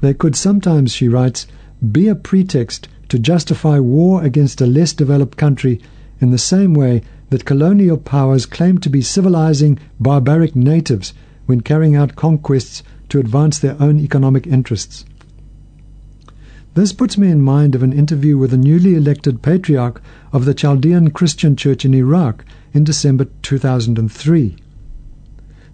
They 0.00 0.14
could 0.14 0.36
sometimes, 0.36 0.92
she 0.92 1.08
writes, 1.08 1.48
be 1.90 2.06
a 2.06 2.14
pretext 2.14 2.86
to 3.08 3.18
justify 3.18 3.80
war 3.80 4.22
against 4.22 4.60
a 4.60 4.66
less 4.66 4.92
developed 4.92 5.36
country 5.36 5.80
in 6.20 6.30
the 6.30 6.38
same 6.38 6.72
way 6.72 7.02
that 7.30 7.44
colonial 7.44 7.96
powers 7.96 8.46
claim 8.46 8.78
to 8.78 8.88
be 8.88 9.02
civilizing 9.02 9.80
barbaric 9.98 10.54
natives 10.54 11.14
when 11.46 11.62
carrying 11.62 11.96
out 11.96 12.14
conquests 12.14 12.84
to 13.08 13.18
advance 13.18 13.58
their 13.58 13.76
own 13.82 13.98
economic 13.98 14.46
interests. 14.46 15.04
This 16.74 16.92
puts 16.92 17.18
me 17.18 17.30
in 17.30 17.40
mind 17.40 17.74
of 17.74 17.82
an 17.82 17.92
interview 17.92 18.36
with 18.38 18.50
the 18.50 18.56
newly 18.56 18.94
elected 18.94 19.42
patriarch 19.42 20.02
of 20.32 20.44
the 20.44 20.54
Chaldean 20.54 21.10
Christian 21.10 21.56
Church 21.56 21.84
in 21.84 21.94
Iraq 21.94 22.44
in 22.72 22.84
December 22.84 23.26
2003. 23.42 24.56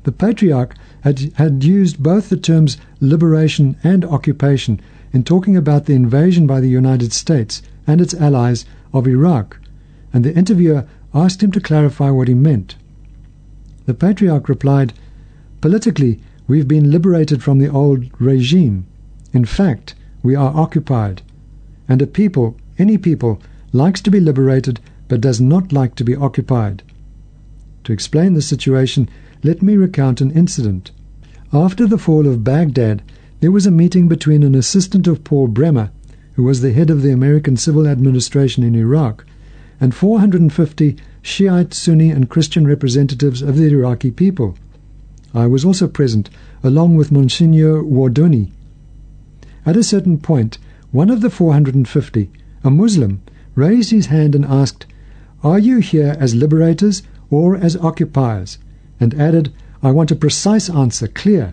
The 0.04 0.12
patriarch 0.12 0.74
had, 1.02 1.32
had 1.34 1.64
used 1.64 2.02
both 2.02 2.28
the 2.28 2.36
terms 2.36 2.78
liberation 3.00 3.76
and 3.82 4.04
occupation 4.04 4.80
in 5.12 5.24
talking 5.24 5.56
about 5.56 5.86
the 5.86 5.94
invasion 5.94 6.46
by 6.46 6.60
the 6.60 6.68
United 6.68 7.12
States 7.12 7.62
and 7.86 8.00
its 8.00 8.14
allies 8.14 8.64
of 8.92 9.06
Iraq, 9.06 9.58
and 10.12 10.24
the 10.24 10.34
interviewer 10.34 10.86
asked 11.12 11.42
him 11.42 11.52
to 11.52 11.60
clarify 11.60 12.10
what 12.10 12.28
he 12.28 12.34
meant. 12.34 12.76
The 13.86 13.94
patriarch 13.94 14.48
replied, 14.48 14.92
Politically, 15.60 16.20
We've 16.46 16.68
been 16.68 16.90
liberated 16.90 17.42
from 17.42 17.58
the 17.58 17.70
old 17.70 18.10
regime. 18.20 18.86
In 19.32 19.46
fact, 19.46 19.94
we 20.24 20.34
are 20.34 20.56
occupied. 20.56 21.22
And 21.86 22.02
a 22.02 22.06
people, 22.08 22.56
any 22.78 22.98
people, 22.98 23.40
likes 23.72 24.00
to 24.00 24.10
be 24.10 24.18
liberated 24.18 24.80
but 25.06 25.20
does 25.20 25.40
not 25.40 25.70
like 25.70 25.94
to 25.96 26.04
be 26.04 26.16
occupied. 26.16 26.82
To 27.84 27.92
explain 27.92 28.32
the 28.32 28.42
situation, 28.42 29.08
let 29.42 29.62
me 29.62 29.76
recount 29.76 30.22
an 30.22 30.30
incident. 30.30 30.90
After 31.52 31.86
the 31.86 31.98
fall 31.98 32.26
of 32.26 32.42
Baghdad, 32.42 33.02
there 33.40 33.52
was 33.52 33.66
a 33.66 33.70
meeting 33.70 34.08
between 34.08 34.42
an 34.42 34.54
assistant 34.54 35.06
of 35.06 35.22
Paul 35.22 35.48
Bremer, 35.48 35.90
who 36.32 36.44
was 36.44 36.62
the 36.62 36.72
head 36.72 36.88
of 36.88 37.02
the 37.02 37.12
American 37.12 37.58
civil 37.58 37.86
administration 37.86 38.64
in 38.64 38.74
Iraq, 38.74 39.26
and 39.78 39.94
450 39.94 40.96
Shiite, 41.20 41.74
Sunni, 41.74 42.10
and 42.10 42.30
Christian 42.30 42.66
representatives 42.66 43.42
of 43.42 43.56
the 43.56 43.70
Iraqi 43.70 44.10
people. 44.10 44.56
I 45.34 45.46
was 45.46 45.64
also 45.64 45.86
present, 45.86 46.30
along 46.62 46.96
with 46.96 47.12
Monsignor 47.12 47.82
Warduni. 47.82 48.52
At 49.66 49.76
a 49.76 49.82
certain 49.82 50.18
point, 50.18 50.58
one 50.92 51.10
of 51.10 51.20
the 51.20 51.30
450, 51.30 52.30
a 52.62 52.70
Muslim, 52.70 53.20
raised 53.54 53.90
his 53.90 54.06
hand 54.06 54.34
and 54.34 54.44
asked, 54.44 54.86
Are 55.42 55.58
you 55.58 55.78
here 55.78 56.16
as 56.20 56.34
liberators 56.34 57.02
or 57.30 57.56
as 57.56 57.76
occupiers? 57.76 58.58
and 59.00 59.14
added, 59.14 59.52
I 59.82 59.90
want 59.90 60.10
a 60.10 60.16
precise 60.16 60.68
answer, 60.70 61.08
clear. 61.08 61.52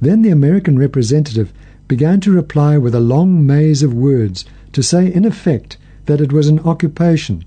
Then 0.00 0.22
the 0.22 0.30
American 0.30 0.78
representative 0.78 1.52
began 1.88 2.20
to 2.20 2.32
reply 2.32 2.76
with 2.76 2.94
a 2.94 3.00
long 3.00 3.46
maze 3.46 3.82
of 3.82 3.94
words 3.94 4.44
to 4.72 4.82
say, 4.82 5.12
in 5.12 5.24
effect, 5.24 5.76
that 6.06 6.20
it 6.20 6.32
was 6.32 6.48
an 6.48 6.60
occupation. 6.60 7.44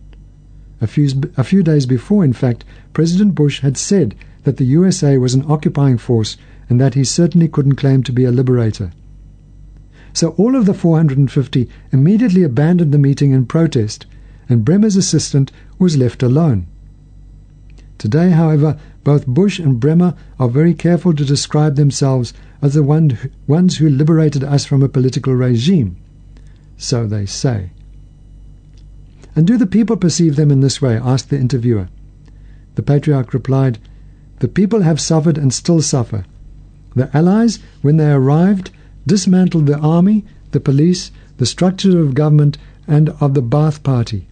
A 0.81 0.87
few, 0.87 1.09
a 1.35 1.43
few 1.43 1.61
days 1.63 1.85
before, 1.85 2.23
in 2.23 2.33
fact, 2.33 2.63
President 2.93 3.35
Bush 3.35 3.61
had 3.61 3.77
said 3.77 4.15
that 4.43 4.57
the 4.57 4.65
USA 4.65 5.17
was 5.17 5.33
an 5.33 5.45
occupying 5.47 5.97
force 5.97 6.37
and 6.69 6.79
that 6.79 6.93
he 6.93 7.03
certainly 7.03 7.47
couldn't 7.47 7.75
claim 7.75 8.03
to 8.03 8.13
be 8.13 8.23
a 8.23 8.31
liberator. 8.31 8.91
So 10.13 10.29
all 10.37 10.55
of 10.55 10.65
the 10.65 10.73
450 10.73 11.69
immediately 11.91 12.43
abandoned 12.43 12.91
the 12.91 12.97
meeting 12.97 13.31
in 13.31 13.45
protest, 13.45 14.05
and 14.47 14.65
Bremer's 14.65 14.95
assistant 14.95 15.51
was 15.77 15.97
left 15.97 16.23
alone. 16.23 16.67
Today, 17.97 18.29
however, 18.31 18.77
both 19.03 19.27
Bush 19.27 19.59
and 19.59 19.79
Bremer 19.79 20.15
are 20.39 20.49
very 20.49 20.73
careful 20.73 21.13
to 21.13 21.25
describe 21.25 21.75
themselves 21.75 22.33
as 22.61 22.73
the 22.73 22.83
one, 22.83 23.17
ones 23.47 23.77
who 23.77 23.89
liberated 23.89 24.43
us 24.43 24.65
from 24.65 24.83
a 24.83 24.89
political 24.89 25.33
regime. 25.33 25.97
So 26.77 27.07
they 27.07 27.25
say. 27.25 27.71
And 29.35 29.45
do 29.45 29.57
the 29.57 29.67
people 29.67 29.97
perceive 29.97 30.35
them 30.35 30.51
in 30.51 30.61
this 30.61 30.81
way? 30.81 30.97
asked 30.97 31.29
the 31.29 31.39
interviewer. 31.39 31.87
The 32.75 32.81
patriarch 32.81 33.33
replied, 33.33 33.79
The 34.39 34.47
people 34.47 34.81
have 34.81 34.99
suffered 34.99 35.37
and 35.37 35.53
still 35.53 35.81
suffer. 35.81 36.25
The 36.99 37.15
Allies, 37.15 37.59
when 37.81 37.95
they 37.95 38.11
arrived, 38.11 38.71
dismantled 39.07 39.67
the 39.67 39.77
army, 39.77 40.25
the 40.51 40.59
police, 40.59 41.11
the 41.37 41.45
structure 41.45 42.01
of 42.01 42.13
government, 42.13 42.57
and 42.89 43.07
of 43.21 43.35
the 43.35 43.41
Ba'ath 43.41 43.83
Party. 43.83 44.27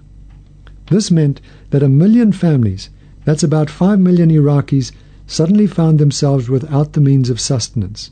This 0.92 1.10
meant 1.10 1.40
that 1.70 1.82
a 1.82 1.88
million 1.88 2.34
families, 2.34 2.90
that's 3.24 3.42
about 3.42 3.70
five 3.70 4.02
million 4.02 4.30
Iraqis, 4.30 4.92
suddenly 5.26 5.66
found 5.66 5.98
themselves 5.98 6.50
without 6.50 6.92
the 6.92 7.00
means 7.00 7.30
of 7.30 7.40
sustenance. 7.40 8.12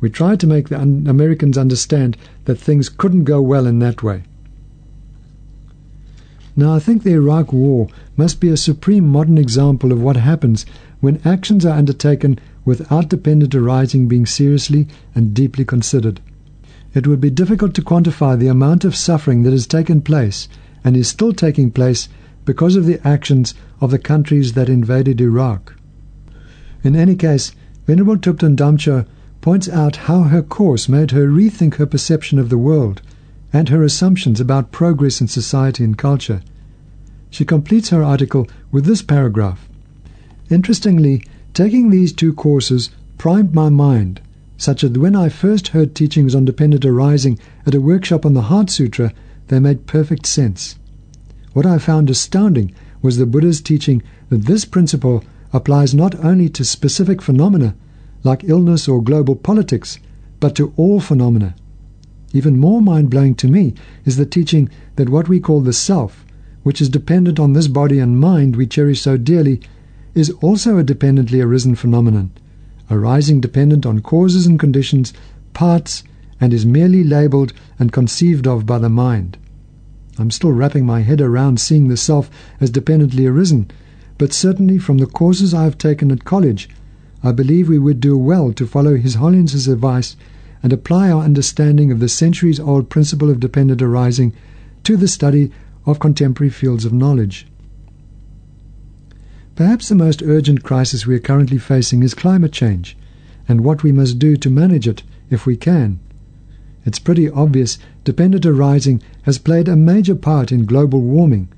We 0.00 0.08
tried 0.08 0.40
to 0.40 0.46
make 0.46 0.70
the 0.70 0.80
un- 0.80 1.04
Americans 1.06 1.58
understand 1.58 2.16
that 2.46 2.56
things 2.56 2.88
couldn't 2.88 3.24
go 3.24 3.42
well 3.42 3.66
in 3.66 3.80
that 3.80 4.02
way. 4.02 4.22
Now, 6.56 6.74
I 6.74 6.78
think 6.78 7.02
the 7.02 7.12
Iraq 7.12 7.52
War 7.52 7.88
must 8.16 8.40
be 8.40 8.48
a 8.48 8.56
supreme 8.56 9.06
modern 9.06 9.36
example 9.36 9.92
of 9.92 10.00
what 10.00 10.16
happens 10.16 10.64
when 11.00 11.20
actions 11.26 11.66
are 11.66 11.76
undertaken 11.76 12.38
without 12.66 13.08
dependent 13.08 13.54
arising 13.54 14.08
being 14.08 14.26
seriously 14.26 14.86
and 15.14 15.32
deeply 15.32 15.64
considered. 15.64 16.20
It 16.92 17.06
would 17.06 17.20
be 17.20 17.30
difficult 17.30 17.72
to 17.74 17.82
quantify 17.82 18.38
the 18.38 18.48
amount 18.48 18.84
of 18.84 18.94
suffering 18.94 19.42
that 19.44 19.52
has 19.52 19.66
taken 19.66 20.02
place 20.02 20.48
and 20.84 20.94
is 20.96 21.08
still 21.08 21.32
taking 21.32 21.70
place 21.70 22.08
because 22.44 22.76
of 22.76 22.84
the 22.84 23.00
actions 23.06 23.54
of 23.80 23.90
the 23.90 23.98
countries 23.98 24.52
that 24.52 24.68
invaded 24.68 25.20
Iraq. 25.20 25.74
In 26.82 26.94
any 26.94 27.14
case, 27.14 27.52
Venerable 27.86 28.16
Thupten 28.16 28.56
Damcho 28.56 29.06
points 29.40 29.68
out 29.68 29.96
how 29.96 30.24
her 30.24 30.42
course 30.42 30.88
made 30.88 31.12
her 31.12 31.28
rethink 31.28 31.74
her 31.74 31.86
perception 31.86 32.38
of 32.38 32.48
the 32.48 32.58
world 32.58 33.00
and 33.52 33.68
her 33.68 33.82
assumptions 33.82 34.40
about 34.40 34.72
progress 34.72 35.20
in 35.20 35.28
society 35.28 35.84
and 35.84 35.96
culture. 35.96 36.42
She 37.30 37.44
completes 37.44 37.90
her 37.90 38.02
article 38.02 38.48
with 38.72 38.86
this 38.86 39.02
paragraph. 39.02 39.68
Interestingly, 40.50 41.22
taking 41.56 41.88
these 41.88 42.12
two 42.12 42.34
courses 42.34 42.90
primed 43.16 43.54
my 43.54 43.70
mind, 43.70 44.20
such 44.58 44.82
that 44.82 44.98
when 44.98 45.16
I 45.16 45.30
first 45.30 45.68
heard 45.68 45.94
teachings 45.94 46.34
on 46.34 46.44
dependent 46.44 46.84
arising 46.84 47.38
at 47.64 47.74
a 47.74 47.80
workshop 47.80 48.26
on 48.26 48.34
the 48.34 48.42
Heart 48.42 48.68
Sutra, 48.68 49.10
they 49.48 49.58
made 49.58 49.86
perfect 49.86 50.26
sense. 50.26 50.76
What 51.54 51.64
I 51.64 51.78
found 51.78 52.10
astounding 52.10 52.74
was 53.00 53.16
the 53.16 53.24
Buddha's 53.24 53.62
teaching 53.62 54.02
that 54.28 54.42
this 54.42 54.66
principle 54.66 55.24
applies 55.50 55.94
not 55.94 56.22
only 56.22 56.50
to 56.50 56.62
specific 56.62 57.22
phenomena, 57.22 57.74
like 58.22 58.44
illness 58.44 58.86
or 58.86 59.02
global 59.02 59.34
politics, 59.34 59.98
but 60.40 60.54
to 60.56 60.74
all 60.76 61.00
phenomena. 61.00 61.54
Even 62.34 62.60
more 62.60 62.82
mind 62.82 63.08
blowing 63.08 63.34
to 63.36 63.48
me 63.48 63.72
is 64.04 64.18
the 64.18 64.26
teaching 64.26 64.68
that 64.96 65.08
what 65.08 65.26
we 65.26 65.40
call 65.40 65.62
the 65.62 65.72
self, 65.72 66.22
which 66.64 66.82
is 66.82 66.90
dependent 66.90 67.40
on 67.40 67.54
this 67.54 67.68
body 67.68 67.98
and 67.98 68.20
mind 68.20 68.56
we 68.56 68.66
cherish 68.66 69.00
so 69.00 69.16
dearly, 69.16 69.62
is 70.16 70.30
also 70.40 70.78
a 70.78 70.82
dependently 70.82 71.42
arisen 71.42 71.74
phenomenon, 71.74 72.30
arising 72.90 73.38
dependent 73.38 73.84
on 73.84 74.00
causes 74.00 74.46
and 74.46 74.58
conditions, 74.58 75.12
parts, 75.52 76.02
and 76.40 76.54
is 76.54 76.64
merely 76.64 77.04
labeled 77.04 77.52
and 77.78 77.92
conceived 77.92 78.46
of 78.46 78.64
by 78.64 78.78
the 78.78 78.88
mind. 78.88 79.36
I'm 80.18 80.30
still 80.30 80.52
wrapping 80.52 80.86
my 80.86 81.02
head 81.02 81.20
around 81.20 81.60
seeing 81.60 81.88
the 81.88 81.98
self 81.98 82.30
as 82.62 82.70
dependently 82.70 83.26
arisen, 83.26 83.70
but 84.16 84.32
certainly 84.32 84.78
from 84.78 84.96
the 84.96 85.06
courses 85.06 85.52
I 85.52 85.64
have 85.64 85.76
taken 85.76 86.10
at 86.10 86.24
college, 86.24 86.70
I 87.22 87.32
believe 87.32 87.68
we 87.68 87.78
would 87.78 88.00
do 88.00 88.16
well 88.16 88.54
to 88.54 88.66
follow 88.66 88.96
His 88.96 89.16
Holiness's 89.16 89.68
advice 89.68 90.16
and 90.62 90.72
apply 90.72 91.10
our 91.10 91.22
understanding 91.22 91.92
of 91.92 92.00
the 92.00 92.08
centuries 92.08 92.58
old 92.58 92.88
principle 92.88 93.28
of 93.28 93.38
dependent 93.38 93.82
arising 93.82 94.32
to 94.84 94.96
the 94.96 95.08
study 95.08 95.50
of 95.84 96.00
contemporary 96.00 96.48
fields 96.48 96.86
of 96.86 96.94
knowledge. 96.94 97.46
Perhaps 99.56 99.88
the 99.88 99.94
most 99.94 100.22
urgent 100.22 100.62
crisis 100.62 101.06
we 101.06 101.14
are 101.14 101.18
currently 101.18 101.56
facing 101.56 102.02
is 102.02 102.12
climate 102.12 102.52
change 102.52 102.94
and 103.48 103.62
what 103.62 103.82
we 103.82 103.90
must 103.90 104.18
do 104.18 104.36
to 104.36 104.50
manage 104.50 104.86
it 104.86 105.02
if 105.30 105.46
we 105.46 105.56
can. 105.56 105.98
It's 106.84 106.98
pretty 106.98 107.30
obvious 107.30 107.78
dependent 108.04 108.44
arising 108.44 109.00
has 109.22 109.38
played 109.38 109.66
a 109.66 109.74
major 109.74 110.14
part 110.14 110.52
in 110.52 110.66
global 110.66 111.00
warming, 111.00 111.48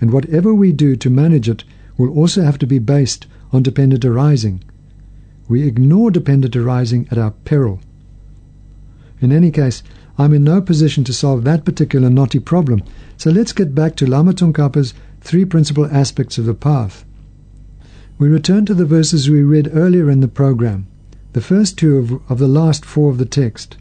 and 0.00 0.12
whatever 0.12 0.54
we 0.54 0.70
do 0.70 0.94
to 0.96 1.10
manage 1.10 1.48
it 1.48 1.64
will 1.96 2.10
also 2.10 2.42
have 2.42 2.58
to 2.58 2.66
be 2.66 2.78
based 2.78 3.26
on 3.52 3.64
dependent 3.64 4.04
arising. 4.04 4.62
We 5.48 5.64
ignore 5.64 6.12
dependent 6.12 6.54
arising 6.54 7.08
at 7.10 7.18
our 7.18 7.32
peril. 7.32 7.80
In 9.20 9.32
any 9.32 9.50
case, 9.50 9.82
I'm 10.16 10.32
in 10.32 10.44
no 10.44 10.62
position 10.62 11.02
to 11.04 11.12
solve 11.12 11.42
that 11.42 11.64
particular 11.64 12.08
knotty 12.08 12.38
problem, 12.38 12.84
so 13.16 13.30
let's 13.30 13.52
get 13.52 13.74
back 13.74 13.96
to 13.96 14.06
Lama 14.06 14.32
Tsongkhapa's 14.32 14.94
three 15.20 15.44
principal 15.44 15.86
aspects 15.86 16.38
of 16.38 16.44
the 16.44 16.54
path. 16.54 17.04
We 18.18 18.26
return 18.26 18.66
to 18.66 18.74
the 18.74 18.84
verses 18.84 19.30
we 19.30 19.44
read 19.44 19.70
earlier 19.72 20.10
in 20.10 20.18
the 20.18 20.26
program, 20.26 20.88
the 21.34 21.40
first 21.40 21.78
two 21.78 21.98
of, 21.98 22.20
of 22.28 22.40
the 22.40 22.48
last 22.48 22.84
four 22.84 23.10
of 23.10 23.18
the 23.18 23.24
text. 23.24 23.76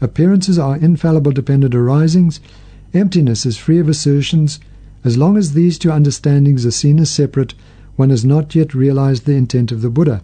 Appearances 0.00 0.60
are 0.60 0.76
infallible 0.76 1.32
dependent 1.32 1.74
arisings, 1.74 2.38
emptiness 2.94 3.44
is 3.44 3.56
free 3.56 3.80
of 3.80 3.88
assertions. 3.88 4.60
As 5.02 5.18
long 5.18 5.36
as 5.36 5.54
these 5.54 5.76
two 5.76 5.90
understandings 5.90 6.64
are 6.64 6.70
seen 6.70 7.00
as 7.00 7.10
separate, 7.10 7.54
one 7.96 8.10
has 8.10 8.24
not 8.24 8.54
yet 8.54 8.74
realized 8.74 9.26
the 9.26 9.34
intent 9.34 9.72
of 9.72 9.82
the 9.82 9.90
Buddha. 9.90 10.22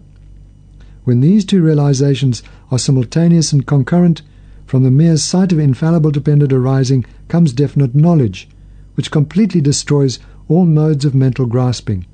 When 1.03 1.19
these 1.19 1.43
two 1.43 1.61
realizations 1.61 2.43
are 2.71 2.79
simultaneous 2.79 3.51
and 3.51 3.67
concurrent, 3.67 4.21
from 4.65 4.83
the 4.83 4.91
mere 4.91 5.17
sight 5.17 5.51
of 5.51 5.59
infallible 5.59 6.11
dependent 6.11 6.53
arising 6.53 7.03
comes 7.27 7.51
definite 7.51 7.93
knowledge, 7.93 8.47
which 8.95 9.11
completely 9.11 9.59
destroys 9.59 10.19
all 10.47 10.65
modes 10.65 11.03
of 11.03 11.13
mental 11.13 11.45
grasping. 11.45 12.05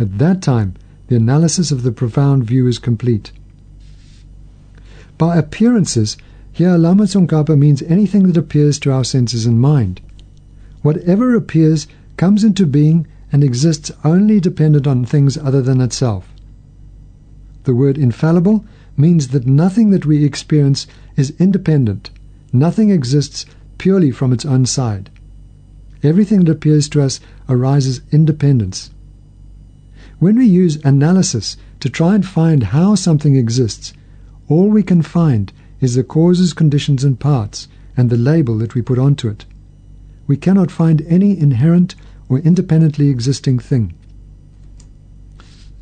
At 0.00 0.16
that 0.16 0.40
time, 0.40 0.76
the 1.08 1.16
analysis 1.16 1.70
of 1.70 1.82
the 1.82 1.92
profound 1.92 2.44
view 2.44 2.66
is 2.66 2.78
complete. 2.78 3.32
By 5.18 5.36
appearances, 5.36 6.16
here 6.50 6.78
Lama 6.78 7.04
Tsongkhapa 7.04 7.58
means 7.58 7.82
anything 7.82 8.22
that 8.22 8.38
appears 8.38 8.78
to 8.78 8.92
our 8.92 9.04
senses 9.04 9.44
and 9.44 9.60
mind. 9.60 10.00
Whatever 10.80 11.34
appears 11.34 11.86
comes 12.16 12.44
into 12.44 12.64
being 12.64 13.06
and 13.30 13.44
exists 13.44 13.92
only 14.02 14.40
dependent 14.40 14.86
on 14.86 15.04
things 15.04 15.36
other 15.36 15.60
than 15.60 15.82
itself. 15.82 16.32
The 17.64 17.74
word 17.74 17.98
infallible 17.98 18.64
means 18.96 19.28
that 19.28 19.46
nothing 19.46 19.90
that 19.90 20.06
we 20.06 20.24
experience 20.24 20.86
is 21.16 21.34
independent. 21.38 22.08
Nothing 22.54 22.88
exists 22.88 23.44
purely 23.76 24.12
from 24.12 24.32
its 24.32 24.46
own 24.46 24.64
side. 24.64 25.10
Everything 26.02 26.44
that 26.44 26.52
appears 26.52 26.88
to 26.88 27.02
us 27.02 27.20
arises 27.50 28.00
independence. 28.10 28.90
When 30.20 30.36
we 30.36 30.44
use 30.44 30.76
analysis 30.84 31.56
to 31.80 31.88
try 31.88 32.14
and 32.14 32.26
find 32.26 32.62
how 32.64 32.94
something 32.94 33.36
exists, 33.36 33.94
all 34.48 34.68
we 34.68 34.82
can 34.82 35.00
find 35.00 35.50
is 35.80 35.94
the 35.94 36.04
causes, 36.04 36.52
conditions, 36.52 37.04
and 37.04 37.18
parts, 37.18 37.68
and 37.96 38.10
the 38.10 38.18
label 38.18 38.58
that 38.58 38.74
we 38.74 38.82
put 38.82 38.98
onto 38.98 39.28
it. 39.28 39.46
We 40.26 40.36
cannot 40.36 40.70
find 40.70 41.00
any 41.08 41.38
inherent 41.38 41.94
or 42.28 42.38
independently 42.38 43.08
existing 43.08 43.60
thing. 43.60 43.94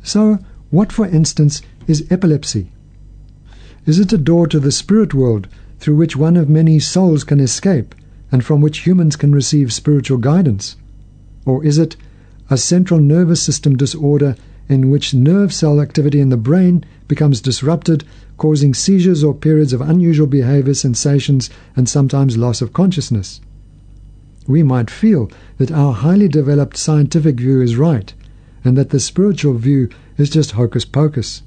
So, 0.03 0.39
what, 0.69 0.93
for 0.93 1.05
instance, 1.05 1.61
is 1.85 2.07
epilepsy? 2.09 2.71
Is 3.85 3.99
it 3.99 4.13
a 4.13 4.17
door 4.17 4.47
to 4.47 4.59
the 4.61 4.71
spirit 4.71 5.13
world 5.13 5.49
through 5.79 5.97
which 5.97 6.15
one 6.15 6.37
of 6.37 6.47
many 6.47 6.79
souls 6.79 7.25
can 7.25 7.41
escape 7.41 7.93
and 8.31 8.41
from 8.41 8.61
which 8.61 8.85
humans 8.87 9.17
can 9.17 9.33
receive 9.33 9.73
spiritual 9.73 10.17
guidance? 10.17 10.77
Or 11.45 11.65
is 11.65 11.77
it 11.77 11.97
a 12.49 12.57
central 12.57 12.99
nervous 12.99 13.41
system 13.41 13.77
disorder 13.77 14.35
in 14.67 14.89
which 14.89 15.13
nerve 15.13 15.53
cell 15.53 15.81
activity 15.81 16.19
in 16.19 16.29
the 16.29 16.37
brain 16.37 16.83
becomes 17.07 17.41
disrupted, 17.41 18.03
causing 18.37 18.73
seizures 18.73 19.23
or 19.23 19.33
periods 19.33 19.73
of 19.73 19.81
unusual 19.81 20.27
behavior, 20.27 20.73
sensations, 20.73 21.49
and 21.75 21.89
sometimes 21.89 22.37
loss 22.37 22.61
of 22.61 22.73
consciousness? 22.73 23.41
We 24.47 24.63
might 24.63 24.89
feel 24.89 25.29
that 25.57 25.71
our 25.71 25.93
highly 25.93 26.27
developed 26.27 26.77
scientific 26.77 27.39
view 27.39 27.61
is 27.61 27.75
right 27.75 28.13
and 28.63 28.77
that 28.77 28.89
the 28.89 28.99
spiritual 28.99 29.53
view 29.53 29.89
is 30.17 30.29
just 30.29 30.51
hocus 30.51 30.85
pocus. 30.85 31.43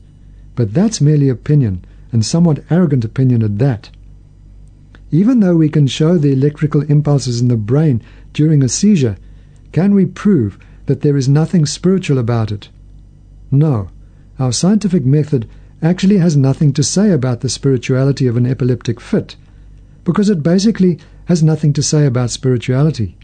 But 0.54 0.74
that's 0.74 1.00
merely 1.00 1.28
opinion 1.28 1.84
and 2.10 2.24
somewhat 2.24 2.64
arrogant 2.70 3.04
opinion 3.04 3.42
at 3.42 3.58
that. 3.58 3.90
Even 5.10 5.40
though 5.40 5.56
we 5.56 5.68
can 5.68 5.86
show 5.86 6.16
the 6.16 6.32
electrical 6.32 6.82
impulses 6.82 7.40
in 7.40 7.48
the 7.48 7.56
brain 7.56 8.02
during 8.32 8.62
a 8.62 8.68
seizure, 8.68 9.16
can 9.72 9.94
we 9.94 10.06
prove 10.06 10.58
that 10.86 11.02
there 11.02 11.16
is 11.16 11.28
nothing 11.28 11.66
spiritual 11.66 12.18
about 12.18 12.50
it? 12.50 12.68
No. 13.50 13.88
Our 14.38 14.52
scientific 14.52 15.04
method 15.04 15.48
actually 15.82 16.18
has 16.18 16.36
nothing 16.36 16.72
to 16.72 16.82
say 16.82 17.10
about 17.10 17.40
the 17.40 17.48
spirituality 17.48 18.26
of 18.26 18.36
an 18.36 18.46
epileptic 18.46 19.00
fit, 19.00 19.36
because 20.04 20.30
it 20.30 20.42
basically 20.42 20.98
has 21.26 21.42
nothing 21.42 21.72
to 21.72 21.82
say 21.82 22.06
about 22.06 22.30
spirituality. 22.30 23.16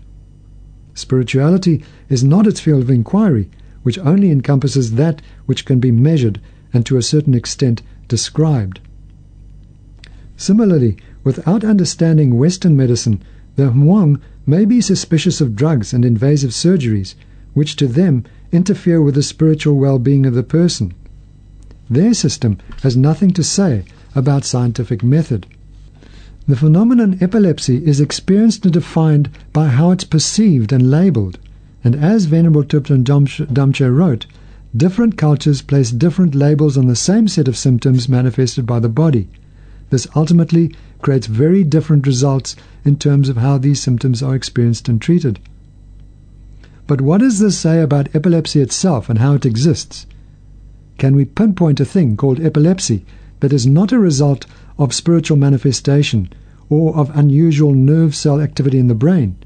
Spirituality 0.94 1.83
is 2.09 2.25
not 2.25 2.47
its 2.47 2.61
field 2.61 2.83
of 2.83 2.90
inquiry, 2.90 3.49
which 3.83 3.99
only 4.01 4.31
encompasses 4.31 4.92
that 4.92 5.23
which 5.47 5.64
can 5.64 5.79
be 5.79 5.90
measured 5.90 6.40
and 6.73 6.85
to 6.85 6.97
a 6.97 7.03
certain 7.03 7.35
extent 7.35 7.83
described. 8.09 8.81
Similarly, 10.37 10.97
without 11.25 11.64
understanding 11.64 12.37
Western 12.37 12.77
medicine, 12.77 13.23
the 13.57 13.71
Hmong 13.71 14.21
may 14.47 14.64
be 14.64 14.81
suspicious 14.81 15.40
of 15.40 15.57
drugs 15.57 15.92
and 15.92 16.05
invasive 16.05 16.51
surgeries, 16.51 17.14
which 17.59 17.77
to 17.77 17.87
them 17.87 18.25
interfere 18.53 19.03
with 19.03 19.14
the 19.14 19.23
spiritual 19.23 19.77
well 19.77 19.99
being 19.99 20.25
of 20.25 20.33
the 20.33 20.42
person. 20.42 20.94
Their 21.90 22.14
system 22.14 22.57
has 22.83 22.97
nothing 22.97 23.33
to 23.33 23.42
say 23.42 23.85
about 24.14 24.44
scientific 24.44 25.03
method. 25.03 25.47
The 26.47 26.57
phenomenon 26.57 27.18
epilepsy 27.21 27.85
is 27.85 28.01
experienced 28.01 28.64
and 28.64 28.73
defined 28.73 29.29
by 29.53 29.68
how 29.68 29.90
it's 29.90 30.05
perceived 30.05 30.73
and 30.73 30.90
labeled. 30.90 31.38
And 31.85 31.94
as 31.94 32.25
Venerable 32.25 32.62
Thupten 32.62 33.05
Damcho 33.05 33.94
wrote, 33.94 34.25
different 34.75 35.18
cultures 35.18 35.61
place 35.61 35.90
different 35.90 36.35
labels 36.35 36.79
on 36.79 36.87
the 36.87 36.97
same 36.97 37.29
set 37.29 37.49
of 37.49 37.57
symptoms 37.57 38.09
manifested 38.09 38.64
by 38.64 38.81
the 38.81 38.88
body. 38.88 39.29
This 39.90 40.07
ultimately 40.14 40.75
creates 41.03 41.27
very 41.27 41.64
different 41.64 42.07
results 42.07 42.57
in 42.85 42.97
terms 42.97 43.29
of 43.29 43.37
how 43.37 43.59
these 43.59 43.83
symptoms 43.83 44.23
are 44.23 44.35
experienced 44.35 44.88
and 44.88 45.01
treated. 45.01 45.40
But 46.88 47.03
what 47.03 47.20
does 47.20 47.38
this 47.38 47.59
say 47.59 47.83
about 47.83 48.09
epilepsy 48.14 48.62
itself 48.62 49.11
and 49.11 49.18
how 49.18 49.35
it 49.35 49.44
exists? 49.44 50.07
Can 50.96 51.14
we 51.14 51.27
pinpoint 51.27 51.81
a 51.81 51.85
thing 51.85 52.16
called 52.16 52.40
epilepsy 52.40 53.05
that 53.40 53.53
is 53.53 53.66
not 53.66 53.92
a 53.92 53.98
result 53.98 54.46
of 54.79 54.94
spiritual 54.94 55.37
manifestation 55.37 56.31
or 56.70 56.96
of 56.96 57.14
unusual 57.14 57.74
nerve 57.74 58.16
cell 58.16 58.40
activity 58.40 58.79
in 58.79 58.88
the 58.88 58.94
brain, 58.94 59.37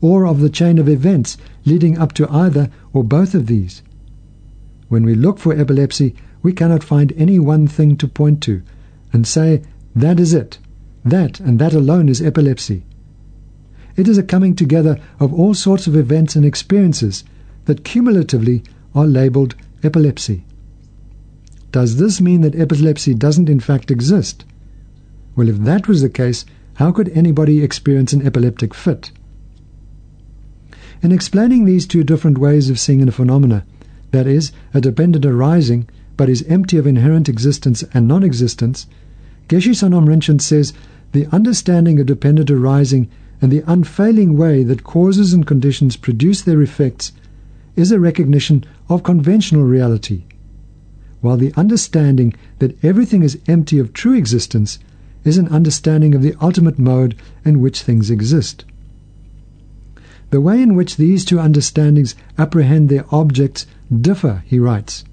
or 0.00 0.28
of 0.28 0.38
the 0.38 0.48
chain 0.48 0.78
of 0.78 0.88
events 0.88 1.36
leading 1.64 1.98
up 1.98 2.12
to 2.12 2.30
either 2.30 2.70
or 2.92 3.02
both 3.02 3.34
of 3.34 3.48
these? 3.48 3.82
When 4.88 5.04
we 5.04 5.16
look 5.16 5.40
for 5.40 5.52
epilepsy, 5.52 6.14
we 6.40 6.52
cannot 6.52 6.84
find 6.84 7.12
any 7.16 7.40
one 7.40 7.66
thing 7.66 7.96
to 7.96 8.06
point 8.06 8.40
to 8.42 8.62
and 9.12 9.26
say, 9.26 9.62
that 9.96 10.20
is 10.20 10.32
it. 10.32 10.58
That 11.04 11.40
and 11.40 11.58
that 11.58 11.74
alone 11.74 12.08
is 12.08 12.22
epilepsy. 12.22 12.84
It 13.96 14.08
is 14.08 14.18
a 14.18 14.22
coming 14.22 14.54
together 14.54 14.98
of 15.18 15.32
all 15.32 15.54
sorts 15.54 15.86
of 15.86 15.96
events 15.96 16.36
and 16.36 16.44
experiences 16.44 17.24
that 17.64 17.84
cumulatively 17.84 18.62
are 18.94 19.06
labeled 19.06 19.54
epilepsy. 19.82 20.44
Does 21.72 21.96
this 21.96 22.20
mean 22.20 22.42
that 22.42 22.54
epilepsy 22.54 23.14
doesn't 23.14 23.48
in 23.48 23.60
fact 23.60 23.90
exist? 23.90 24.44
Well, 25.34 25.48
if 25.48 25.58
that 25.58 25.88
was 25.88 26.02
the 26.02 26.08
case, 26.08 26.44
how 26.74 26.92
could 26.92 27.08
anybody 27.10 27.62
experience 27.62 28.12
an 28.12 28.26
epileptic 28.26 28.74
fit? 28.74 29.12
In 31.02 31.12
explaining 31.12 31.64
these 31.64 31.86
two 31.86 32.04
different 32.04 32.38
ways 32.38 32.70
of 32.70 32.78
seeing 32.78 33.06
a 33.06 33.12
phenomena, 33.12 33.64
that 34.10 34.26
is, 34.26 34.52
a 34.72 34.80
dependent 34.80 35.26
arising 35.26 35.88
but 36.16 36.28
is 36.28 36.42
empty 36.44 36.78
of 36.78 36.86
inherent 36.86 37.28
existence 37.28 37.84
and 37.92 38.08
non 38.08 38.22
existence, 38.22 38.86
Geshe 39.48 39.74
Sonam 39.74 40.06
Rinchen 40.06 40.40
says 40.40 40.72
the 41.12 41.26
understanding 41.32 42.00
of 42.00 42.06
dependent 42.06 42.50
arising 42.50 43.08
and 43.40 43.52
the 43.52 43.64
unfailing 43.66 44.36
way 44.36 44.62
that 44.64 44.84
causes 44.84 45.32
and 45.32 45.46
conditions 45.46 45.96
produce 45.96 46.42
their 46.42 46.62
effects 46.62 47.12
is 47.76 47.92
a 47.92 48.00
recognition 48.00 48.64
of 48.88 49.02
conventional 49.02 49.64
reality, 49.64 50.24
while 51.20 51.36
the 51.36 51.52
understanding 51.56 52.34
that 52.58 52.82
everything 52.84 53.22
is 53.22 53.38
empty 53.46 53.78
of 53.78 53.92
true 53.92 54.14
existence 54.14 54.78
is 55.24 55.38
an 55.38 55.48
understanding 55.48 56.14
of 56.14 56.22
the 56.22 56.34
ultimate 56.40 56.78
mode 56.78 57.16
in 57.44 57.60
which 57.60 57.82
things 57.82 58.10
exist. 58.10 58.64
The 60.30 60.40
way 60.40 60.62
in 60.62 60.74
which 60.74 60.96
these 60.96 61.24
two 61.24 61.38
understandings 61.38 62.14
apprehend 62.38 62.88
their 62.88 63.04
objects 63.14 63.66
differ, 64.00 64.42
he 64.46 64.58
writes. 64.58 65.04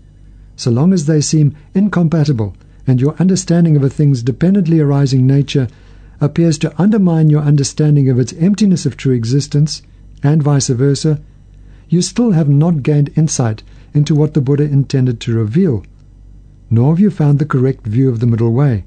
So 0.55 0.71
long 0.71 0.93
as 0.93 1.05
they 1.05 1.21
seem 1.21 1.55
incompatible 1.73 2.55
and 2.87 2.99
your 2.99 3.15
understanding 3.19 3.75
of 3.75 3.83
a 3.83 3.89
thing's 3.89 4.23
dependently 4.23 4.79
arising 4.79 5.25
nature 5.25 5.67
appears 6.21 6.57
to 6.59 6.81
undermine 6.81 7.29
your 7.29 7.41
understanding 7.41 8.09
of 8.09 8.19
its 8.19 8.33
emptiness 8.33 8.85
of 8.85 8.97
true 8.97 9.13
existence, 9.13 9.81
and 10.21 10.41
vice 10.41 10.69
versa, 10.69 11.21
you 11.89 12.01
still 12.01 12.31
have 12.31 12.49
not 12.49 12.83
gained 12.83 13.11
insight 13.15 13.63
into 13.93 14.15
what 14.15 14.33
the 14.33 14.41
Buddha 14.41 14.63
intended 14.63 15.19
to 15.21 15.35
reveal, 15.35 15.83
nor 16.69 16.93
have 16.93 16.99
you 16.99 17.11
found 17.11 17.39
the 17.39 17.45
correct 17.45 17.85
view 17.85 18.09
of 18.09 18.19
the 18.19 18.27
middle 18.27 18.51
way. 18.51 18.83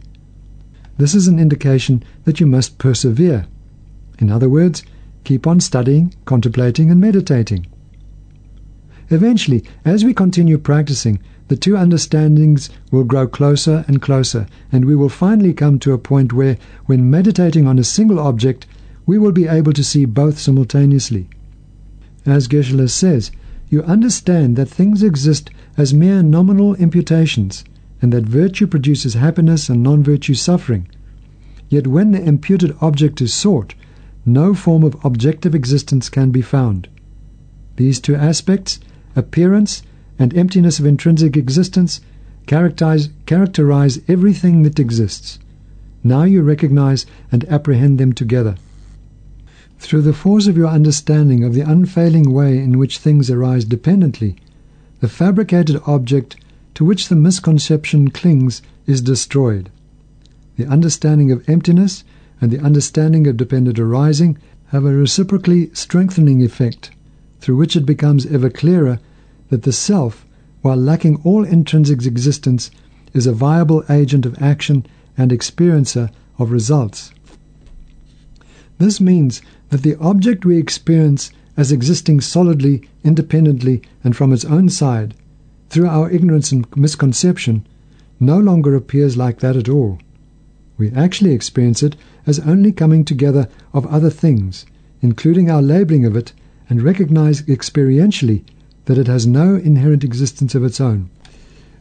This 0.98 1.14
is 1.14 1.28
an 1.28 1.38
indication 1.38 2.02
that 2.24 2.40
you 2.40 2.46
must 2.46 2.78
persevere. 2.78 3.46
In 4.18 4.30
other 4.30 4.48
words, 4.48 4.82
keep 5.24 5.46
on 5.46 5.60
studying, 5.60 6.14
contemplating, 6.24 6.90
and 6.90 7.00
meditating. 7.00 7.66
Eventually, 9.10 9.62
as 9.84 10.04
we 10.04 10.14
continue 10.14 10.58
practicing, 10.58 11.20
the 11.48 11.56
two 11.56 11.76
understandings 11.76 12.70
will 12.90 13.04
grow 13.04 13.28
closer 13.28 13.84
and 13.86 14.02
closer, 14.02 14.46
and 14.72 14.84
we 14.84 14.96
will 14.96 15.08
finally 15.08 15.54
come 15.54 15.78
to 15.78 15.92
a 15.92 15.98
point 15.98 16.32
where, 16.32 16.58
when 16.86 17.08
meditating 17.08 17.66
on 17.66 17.78
a 17.78 17.84
single 17.84 18.18
object, 18.18 18.66
we 19.06 19.16
will 19.16 19.32
be 19.32 19.46
able 19.46 19.72
to 19.72 19.84
see 19.84 20.04
both 20.04 20.38
simultaneously. 20.38 21.28
As 22.24 22.48
Geshe-la 22.48 22.86
says, 22.86 23.30
you 23.68 23.82
understand 23.84 24.56
that 24.56 24.68
things 24.68 25.02
exist 25.02 25.50
as 25.76 25.94
mere 25.94 26.22
nominal 26.22 26.74
imputations, 26.74 27.64
and 28.02 28.12
that 28.12 28.26
virtue 28.26 28.66
produces 28.66 29.14
happiness 29.14 29.68
and 29.68 29.82
non 29.82 30.02
virtue 30.02 30.34
suffering. 30.34 30.88
Yet 31.68 31.86
when 31.86 32.12
the 32.12 32.22
imputed 32.22 32.74
object 32.80 33.20
is 33.20 33.32
sought, 33.32 33.74
no 34.24 34.54
form 34.54 34.82
of 34.82 34.96
objective 35.04 35.54
existence 35.54 36.08
can 36.08 36.30
be 36.32 36.42
found. 36.42 36.88
These 37.76 38.00
two 38.00 38.16
aspects, 38.16 38.80
appearance 39.14 39.82
and 40.18 40.36
emptiness 40.36 40.78
of 40.78 40.86
intrinsic 40.86 41.36
existence 41.36 42.00
characterize, 42.46 43.10
characterize 43.26 44.00
everything 44.08 44.62
that 44.62 44.78
exists. 44.78 45.38
Now 46.02 46.22
you 46.22 46.42
recognize 46.42 47.04
and 47.32 47.44
apprehend 47.48 47.98
them 47.98 48.12
together. 48.12 48.56
Through 49.78 50.02
the 50.02 50.12
force 50.12 50.46
of 50.46 50.56
your 50.56 50.68
understanding 50.68 51.44
of 51.44 51.52
the 51.52 51.60
unfailing 51.60 52.32
way 52.32 52.58
in 52.58 52.78
which 52.78 52.98
things 52.98 53.30
arise 53.30 53.64
dependently, 53.64 54.36
the 55.00 55.08
fabricated 55.08 55.80
object 55.86 56.36
to 56.74 56.84
which 56.84 57.08
the 57.08 57.16
misconception 57.16 58.10
clings 58.10 58.62
is 58.86 59.02
destroyed. 59.02 59.70
The 60.56 60.66
understanding 60.66 61.30
of 61.30 61.46
emptiness 61.48 62.04
and 62.40 62.50
the 62.50 62.60
understanding 62.60 63.26
of 63.26 63.36
dependent 63.36 63.78
arising 63.78 64.38
have 64.68 64.84
a 64.84 64.94
reciprocally 64.94 65.70
strengthening 65.74 66.42
effect, 66.42 66.90
through 67.40 67.56
which 67.56 67.76
it 67.76 67.84
becomes 67.84 68.26
ever 68.26 68.48
clearer 68.48 68.98
that 69.48 69.62
the 69.62 69.72
self, 69.72 70.26
while 70.62 70.76
lacking 70.76 71.20
all 71.24 71.44
intrinsic 71.44 72.04
existence, 72.04 72.70
is 73.12 73.26
a 73.26 73.32
viable 73.32 73.84
agent 73.88 74.26
of 74.26 74.40
action 74.42 74.84
and 75.16 75.30
experiencer 75.30 76.10
of 76.38 76.50
results. 76.50 77.12
This 78.78 79.00
means 79.00 79.40
that 79.70 79.82
the 79.82 79.96
object 79.96 80.44
we 80.44 80.58
experience 80.58 81.30
as 81.56 81.72
existing 81.72 82.20
solidly, 82.20 82.82
independently, 83.02 83.80
and 84.04 84.14
from 84.14 84.32
its 84.32 84.44
own 84.44 84.68
side, 84.68 85.14
through 85.70 85.88
our 85.88 86.10
ignorance 86.10 86.52
and 86.52 86.66
misconception, 86.76 87.66
no 88.20 88.38
longer 88.38 88.74
appears 88.74 89.16
like 89.16 89.40
that 89.40 89.56
at 89.56 89.68
all. 89.68 89.98
We 90.76 90.90
actually 90.90 91.32
experience 91.32 91.82
it 91.82 91.96
as 92.26 92.38
only 92.40 92.72
coming 92.72 93.04
together 93.04 93.48
of 93.72 93.86
other 93.86 94.10
things, 94.10 94.66
including 95.00 95.50
our 95.50 95.62
labeling 95.62 96.04
of 96.04 96.16
it, 96.16 96.32
and 96.68 96.82
recognize 96.82 97.42
experientially 97.42 98.42
that 98.86 98.98
it 98.98 99.06
has 99.06 99.26
no 99.26 99.54
inherent 99.56 100.02
existence 100.02 100.54
of 100.54 100.64
its 100.64 100.80
own. 100.80 101.10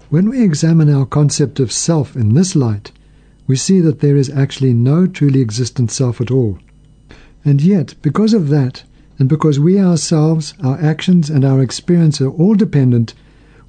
When 0.09 0.29
we 0.29 0.43
examine 0.43 0.93
our 0.93 1.05
concept 1.05 1.59
of 1.59 1.71
self 1.71 2.15
in 2.15 2.33
this 2.33 2.55
light, 2.55 2.91
we 3.47 3.55
see 3.55 3.79
that 3.79 4.01
there 4.01 4.15
is 4.15 4.29
actually 4.29 4.73
no 4.73 5.07
truly 5.07 5.41
existent 5.41 5.91
self 5.91 6.21
at 6.21 6.29
all. 6.29 6.59
And 7.43 7.61
yet, 7.61 7.95
because 8.01 8.33
of 8.33 8.49
that, 8.49 8.83
and 9.17 9.29
because 9.29 9.59
we 9.59 9.79
ourselves, 9.79 10.53
our 10.63 10.79
actions, 10.79 11.29
and 11.29 11.45
our 11.45 11.61
experience 11.61 12.19
are 12.21 12.29
all 12.29 12.55
dependent, 12.55 13.13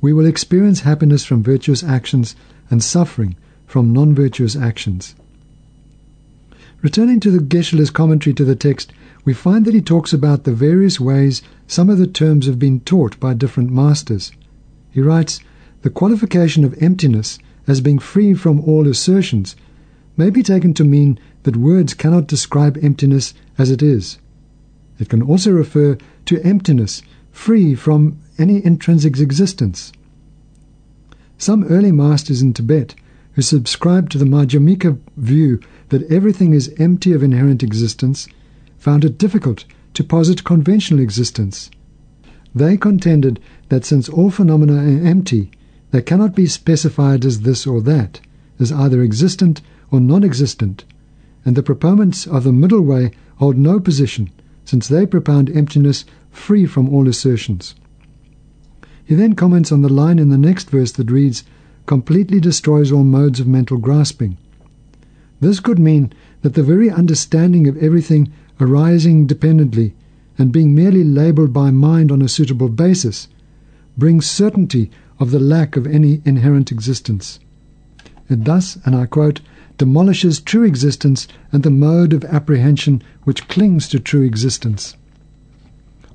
we 0.01 0.13
will 0.13 0.27
experience 0.27 0.81
happiness 0.81 1.25
from 1.25 1.43
virtuous 1.43 1.85
actions 1.85 2.37
and 2.71 2.83
suffering 2.83 3.37
from 3.67 3.93
non 3.93 4.15
virtuous 4.15 4.57
actions. 4.57 5.15
Returning 6.87 7.19
to 7.19 7.33
the 7.33 7.41
Geshe-la's 7.41 7.91
commentary 7.91 8.33
to 8.35 8.45
the 8.45 8.55
text, 8.55 8.93
we 9.25 9.35
find 9.35 9.65
that 9.65 9.75
he 9.75 9.81
talks 9.81 10.13
about 10.13 10.45
the 10.45 10.53
various 10.53 11.01
ways 11.01 11.43
some 11.67 11.91
of 11.91 11.99
the 11.99 12.07
terms 12.07 12.47
have 12.47 12.61
been 12.61 12.79
taught 12.79 13.19
by 13.19 13.35
different 13.35 13.73
masters. 13.73 14.31
He 14.93 15.01
writes, 15.01 15.41
The 15.83 15.91
qualification 15.91 16.63
of 16.63 16.81
emptiness 16.81 17.41
as 17.67 17.81
being 17.81 17.99
free 17.99 18.35
from 18.35 18.61
all 18.61 18.87
assertions 18.87 19.57
may 20.17 20.31
be 20.31 20.45
taken 20.45 20.75
to 20.75 20.85
mean 20.85 21.19
that 21.43 21.57
words 21.57 21.93
cannot 21.93 22.29
describe 22.29 22.79
emptiness 22.81 23.35
as 23.59 23.73
it 23.73 23.83
is. 23.83 24.19
It 25.01 25.09
can 25.09 25.23
also 25.23 25.51
refer 25.51 25.99
to 26.27 26.47
emptiness 26.47 27.03
free 27.33 27.75
from 27.75 28.17
any 28.39 28.65
intrinsic 28.65 29.19
existence. 29.19 29.93
Some 31.37 31.65
early 31.65 31.91
masters 31.91 32.43
in 32.43 32.53
Tibet 32.53 32.95
who 33.33 33.43
subscribed 33.43 34.13
to 34.13 34.19
the 34.19 34.25
Madhyamika 34.25 35.01
view 35.17 35.59
that 35.89 36.11
everything 36.11 36.53
is 36.53 36.75
empty 36.79 37.13
of 37.13 37.23
inherent 37.23 37.63
existence 37.63 38.29
found 38.77 39.05
it 39.05 39.19
difficult 39.19 39.65
to 39.95 40.05
posit 40.05 40.45
conventional 40.45 41.01
existence. 41.01 41.71
They 42.55 42.77
contended 42.77 43.41
that 43.69 43.85
since 43.85 44.09
all 44.09 44.31
phenomena 44.31 44.77
are 44.77 45.07
empty, 45.07 45.51
they 45.91 46.03
cannot 46.03 46.35
be 46.35 46.47
specified 46.47 47.25
as 47.25 47.41
this 47.41 47.67
or 47.67 47.81
that, 47.83 48.21
as 48.59 48.73
either 48.73 49.03
existent 49.03 49.63
or 49.91 50.01
non 50.01 50.25
existent, 50.25 50.85
and 51.45 51.57
the 51.57 51.63
proponents 51.63 52.27
of 52.27 52.45
the 52.45 52.53
middle 52.53 52.81
way 52.81 53.13
hold 53.37 53.57
no 53.57 53.79
position, 53.79 54.31
since 54.65 54.89
they 54.89 55.07
propound 55.07 55.51
emptiness 55.51 56.05
free 56.31 56.67
from 56.67 56.89
all 56.89 57.09
assertions. 57.09 57.75
He 59.05 59.15
then 59.15 59.35
comments 59.35 59.71
on 59.71 59.83
the 59.83 59.93
line 59.93 60.19
in 60.19 60.31
the 60.31 60.39
next 60.39 60.71
verse 60.71 60.93
that 60.93 61.11
reads, 61.11 61.45
completely 61.87 62.41
destroys 62.41 62.91
all 62.91 63.05
modes 63.05 63.39
of 63.39 63.47
mental 63.47 63.79
grasping. 63.79 64.37
This 65.47 65.61
could 65.61 65.79
mean 65.79 66.13
that 66.43 66.55
the 66.55 66.65
very 66.65 66.91
understanding 66.91 67.69
of 67.69 67.77
everything 67.77 68.31
arising 68.61 69.29
dependently 69.29 69.95
and 70.37 70.51
being 70.51 70.75
merely 70.75 71.05
labelled 71.05 71.53
by 71.53 71.71
mind 71.71 72.11
on 72.11 72.21
a 72.21 72.29
suitable 72.29 72.69
basis 72.69 73.29
brings 73.97 74.27
certainty 74.27 74.91
of 75.21 75.31
the 75.31 75.39
lack 75.39 75.77
of 75.77 75.87
any 75.87 76.21
inherent 76.25 76.73
existence. 76.73 77.39
It 78.29 78.45
thus, 78.45 78.77
and 78.85 78.97
I 78.97 79.07
quote, 79.07 79.41
demolishes 79.79 80.41
true 80.41 80.65
existence 80.65 81.29
and 81.53 81.63
the 81.63 81.71
mode 81.71 82.13
of 82.13 82.25
apprehension 82.25 83.01
which 83.23 83.47
clings 83.47 83.87
to 83.91 84.01
true 84.01 84.23
existence. 84.23 84.97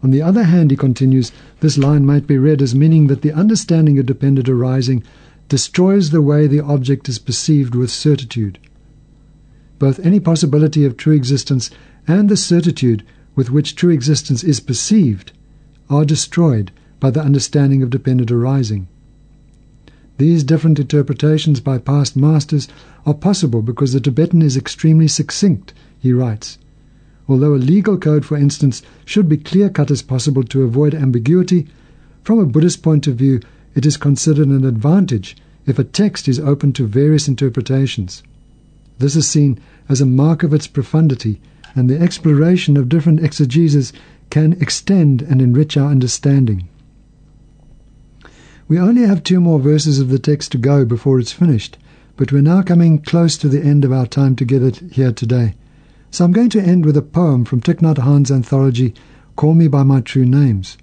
On 0.03 0.11
the 0.11 0.21
other 0.21 0.43
hand, 0.43 0.71
he 0.71 0.75
continues, 0.75 1.31
this 1.61 1.77
line 1.77 2.05
might 2.05 2.27
be 2.27 2.37
read 2.37 2.61
as 2.61 2.75
meaning 2.75 3.07
that 3.07 3.21
the 3.21 3.31
understanding 3.31 3.97
of 3.97 4.05
dependent 4.05 4.49
arising 4.49 5.03
destroys 5.47 6.09
the 6.09 6.21
way 6.21 6.47
the 6.47 6.59
object 6.59 7.07
is 7.07 7.17
perceived 7.17 7.75
with 7.75 7.91
certitude. 7.91 8.59
Both 9.81 10.05
any 10.05 10.19
possibility 10.19 10.85
of 10.85 10.95
true 10.95 11.15
existence 11.15 11.71
and 12.07 12.29
the 12.29 12.37
certitude 12.37 13.01
with 13.35 13.49
which 13.49 13.75
true 13.75 13.89
existence 13.89 14.43
is 14.43 14.59
perceived 14.59 15.31
are 15.89 16.05
destroyed 16.05 16.69
by 16.99 17.09
the 17.09 17.23
understanding 17.23 17.81
of 17.81 17.89
dependent 17.89 18.29
arising. 18.29 18.87
These 20.19 20.43
different 20.43 20.77
interpretations 20.77 21.61
by 21.61 21.79
past 21.79 22.15
masters 22.15 22.67
are 23.07 23.15
possible 23.15 23.63
because 23.63 23.93
the 23.93 23.99
Tibetan 23.99 24.43
is 24.43 24.55
extremely 24.55 25.07
succinct, 25.07 25.73
he 25.97 26.13
writes. 26.13 26.59
Although 27.27 27.55
a 27.55 27.67
legal 27.73 27.97
code, 27.97 28.23
for 28.23 28.37
instance, 28.37 28.83
should 29.03 29.27
be 29.27 29.37
clear 29.37 29.67
cut 29.67 29.89
as 29.89 30.03
possible 30.03 30.43
to 30.43 30.61
avoid 30.61 30.93
ambiguity, 30.93 31.65
from 32.23 32.37
a 32.37 32.45
Buddhist 32.45 32.83
point 32.83 33.07
of 33.07 33.15
view, 33.15 33.39
it 33.73 33.87
is 33.87 33.97
considered 33.97 34.47
an 34.47 34.63
advantage 34.63 35.35
if 35.65 35.79
a 35.79 35.83
text 35.83 36.27
is 36.27 36.39
open 36.39 36.71
to 36.73 36.85
various 36.85 37.27
interpretations. 37.27 38.21
This 39.01 39.15
is 39.15 39.27
seen 39.27 39.59
as 39.89 39.99
a 39.99 40.05
mark 40.05 40.43
of 40.43 40.53
its 40.53 40.67
profundity, 40.67 41.41
and 41.73 41.89
the 41.89 41.99
exploration 41.99 42.77
of 42.77 42.87
different 42.87 43.19
exegeses 43.19 43.91
can 44.29 44.53
extend 44.61 45.23
and 45.23 45.41
enrich 45.41 45.75
our 45.75 45.89
understanding. 45.89 46.69
We 48.67 48.77
only 48.77 49.01
have 49.01 49.23
two 49.23 49.41
more 49.41 49.59
verses 49.59 49.97
of 49.99 50.09
the 50.09 50.19
text 50.19 50.51
to 50.51 50.59
go 50.59 50.85
before 50.85 51.19
it's 51.19 51.31
finished, 51.31 51.79
but 52.15 52.31
we're 52.31 52.43
now 52.43 52.61
coming 52.61 52.99
close 52.99 53.37
to 53.39 53.49
the 53.49 53.63
end 53.63 53.83
of 53.83 53.91
our 53.91 54.05
time 54.05 54.35
together 54.35 54.71
here 54.91 55.11
today. 55.11 55.55
So 56.11 56.23
I'm 56.23 56.31
going 56.31 56.51
to 56.51 56.61
end 56.61 56.85
with 56.85 56.95
a 56.95 57.01
poem 57.01 57.43
from 57.43 57.59
Thich 57.59 57.79
Nhat 57.79 57.97
Hanh's 57.97 58.31
anthology, 58.31 58.93
Call 59.35 59.55
Me 59.55 59.67
By 59.67 59.81
My 59.81 60.01
True 60.01 60.25
Names. 60.25 60.77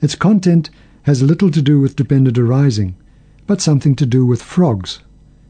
Its 0.00 0.14
content 0.14 0.70
has 1.02 1.20
little 1.20 1.50
to 1.50 1.60
do 1.60 1.80
with 1.80 1.96
dependent 1.96 2.38
arising, 2.38 2.94
but 3.48 3.60
something 3.60 3.96
to 3.96 4.06
do 4.06 4.24
with 4.24 4.40
frogs. 4.40 5.00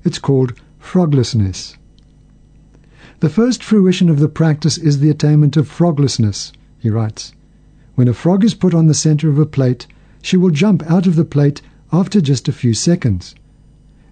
It's 0.03 0.19
called 0.19 0.55
froglessness. 0.85 1.77
The 3.19 3.31
first 3.31 3.65
fruition 3.65 4.09
of 4.11 4.21
the 4.21 4.29
practice 4.29 4.77
is 4.77 5.01
the 5.01 5.11
attainment 5.11 5.57
of 5.57 5.67
froglessness, 5.67 6.53
he 6.79 6.91
writes. 6.91 7.33
When 7.95 8.07
a 8.07 8.13
frog 8.13 8.45
is 8.45 8.55
put 8.55 8.75
on 8.75 8.87
the 8.87 8.95
center 8.95 9.29
of 9.29 9.39
a 9.39 9.47
plate, 9.47 9.87
she 10.23 10.37
will 10.37 10.51
jump 10.51 10.83
out 10.89 11.07
of 11.07 11.17
the 11.17 11.25
plate 11.25 11.63
after 11.91 12.21
just 12.21 12.49
a 12.49 12.53
few 12.53 12.75
seconds. 12.75 13.35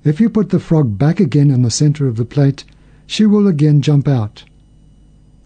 If 0.03 0.19
you 0.19 0.29
put 0.31 0.49
the 0.49 0.59
frog 0.59 0.99
back 0.99 1.21
again 1.21 1.51
in 1.51 1.63
the 1.63 1.71
center 1.71 2.09
of 2.09 2.17
the 2.17 2.25
plate, 2.25 2.65
she 3.07 3.27
will 3.27 3.47
again 3.47 3.83
jump 3.83 4.09
out. 4.09 4.45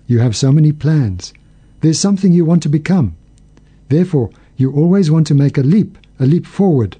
You 0.06 0.20
have 0.20 0.36
so 0.36 0.52
many 0.52 0.72
plans. 0.72 1.34
There's 1.80 1.98
something 1.98 2.32
you 2.32 2.44
want 2.44 2.62
to 2.62 2.70
become. 2.70 3.16
Therefore, 3.88 4.30
you 4.56 4.72
always 4.72 5.10
want 5.10 5.26
to 5.26 5.34
make 5.34 5.58
a 5.58 5.62
leap, 5.62 5.98
a 6.18 6.24
leap 6.24 6.46
forward. 6.46 6.96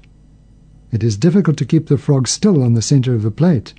It 0.91 1.01
is 1.01 1.17
difficult 1.17 1.57
to 1.57 1.65
keep 1.65 1.87
the 1.87 1.97
frog 1.97 2.27
still 2.27 2.61
on 2.61 2.73
the 2.73 2.81
center 2.81 3.15
of 3.15 3.23
the 3.23 3.31
plate. 3.31 3.73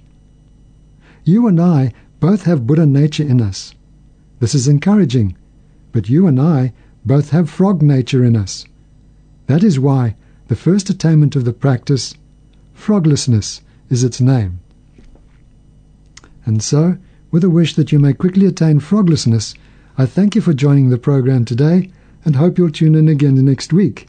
You 1.28 1.46
and 1.46 1.60
I 1.60 1.92
both 2.20 2.44
have 2.44 2.66
Buddha 2.66 2.86
nature 2.86 3.22
in 3.22 3.42
us. 3.42 3.74
This 4.40 4.54
is 4.54 4.66
encouraging, 4.66 5.36
but 5.92 6.08
you 6.08 6.26
and 6.26 6.40
I 6.40 6.72
both 7.04 7.32
have 7.32 7.50
frog 7.50 7.82
nature 7.82 8.24
in 8.24 8.34
us. 8.34 8.64
That 9.46 9.62
is 9.62 9.78
why 9.78 10.16
the 10.46 10.56
first 10.56 10.88
attainment 10.88 11.36
of 11.36 11.44
the 11.44 11.52
practice, 11.52 12.14
froglessness, 12.74 13.60
is 13.90 14.02
its 14.02 14.22
name. 14.22 14.60
And 16.46 16.62
so, 16.62 16.96
with 17.30 17.44
a 17.44 17.50
wish 17.50 17.74
that 17.74 17.92
you 17.92 17.98
may 17.98 18.14
quickly 18.14 18.46
attain 18.46 18.80
froglessness, 18.80 19.54
I 19.98 20.06
thank 20.06 20.34
you 20.34 20.40
for 20.40 20.54
joining 20.54 20.88
the 20.88 20.96
program 20.96 21.44
today 21.44 21.90
and 22.24 22.36
hope 22.36 22.56
you'll 22.56 22.70
tune 22.70 22.94
in 22.94 23.06
again 23.06 23.34
next 23.44 23.70
week. 23.70 24.08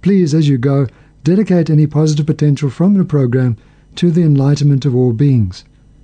Please, 0.00 0.34
as 0.34 0.48
you 0.48 0.58
go, 0.58 0.88
dedicate 1.22 1.70
any 1.70 1.86
positive 1.86 2.26
potential 2.26 2.68
from 2.68 2.94
the 2.94 3.04
program 3.04 3.56
to 3.94 4.10
the 4.10 4.22
enlightenment 4.22 4.84
of 4.84 4.96
all 4.96 5.12
beings. 5.12 5.64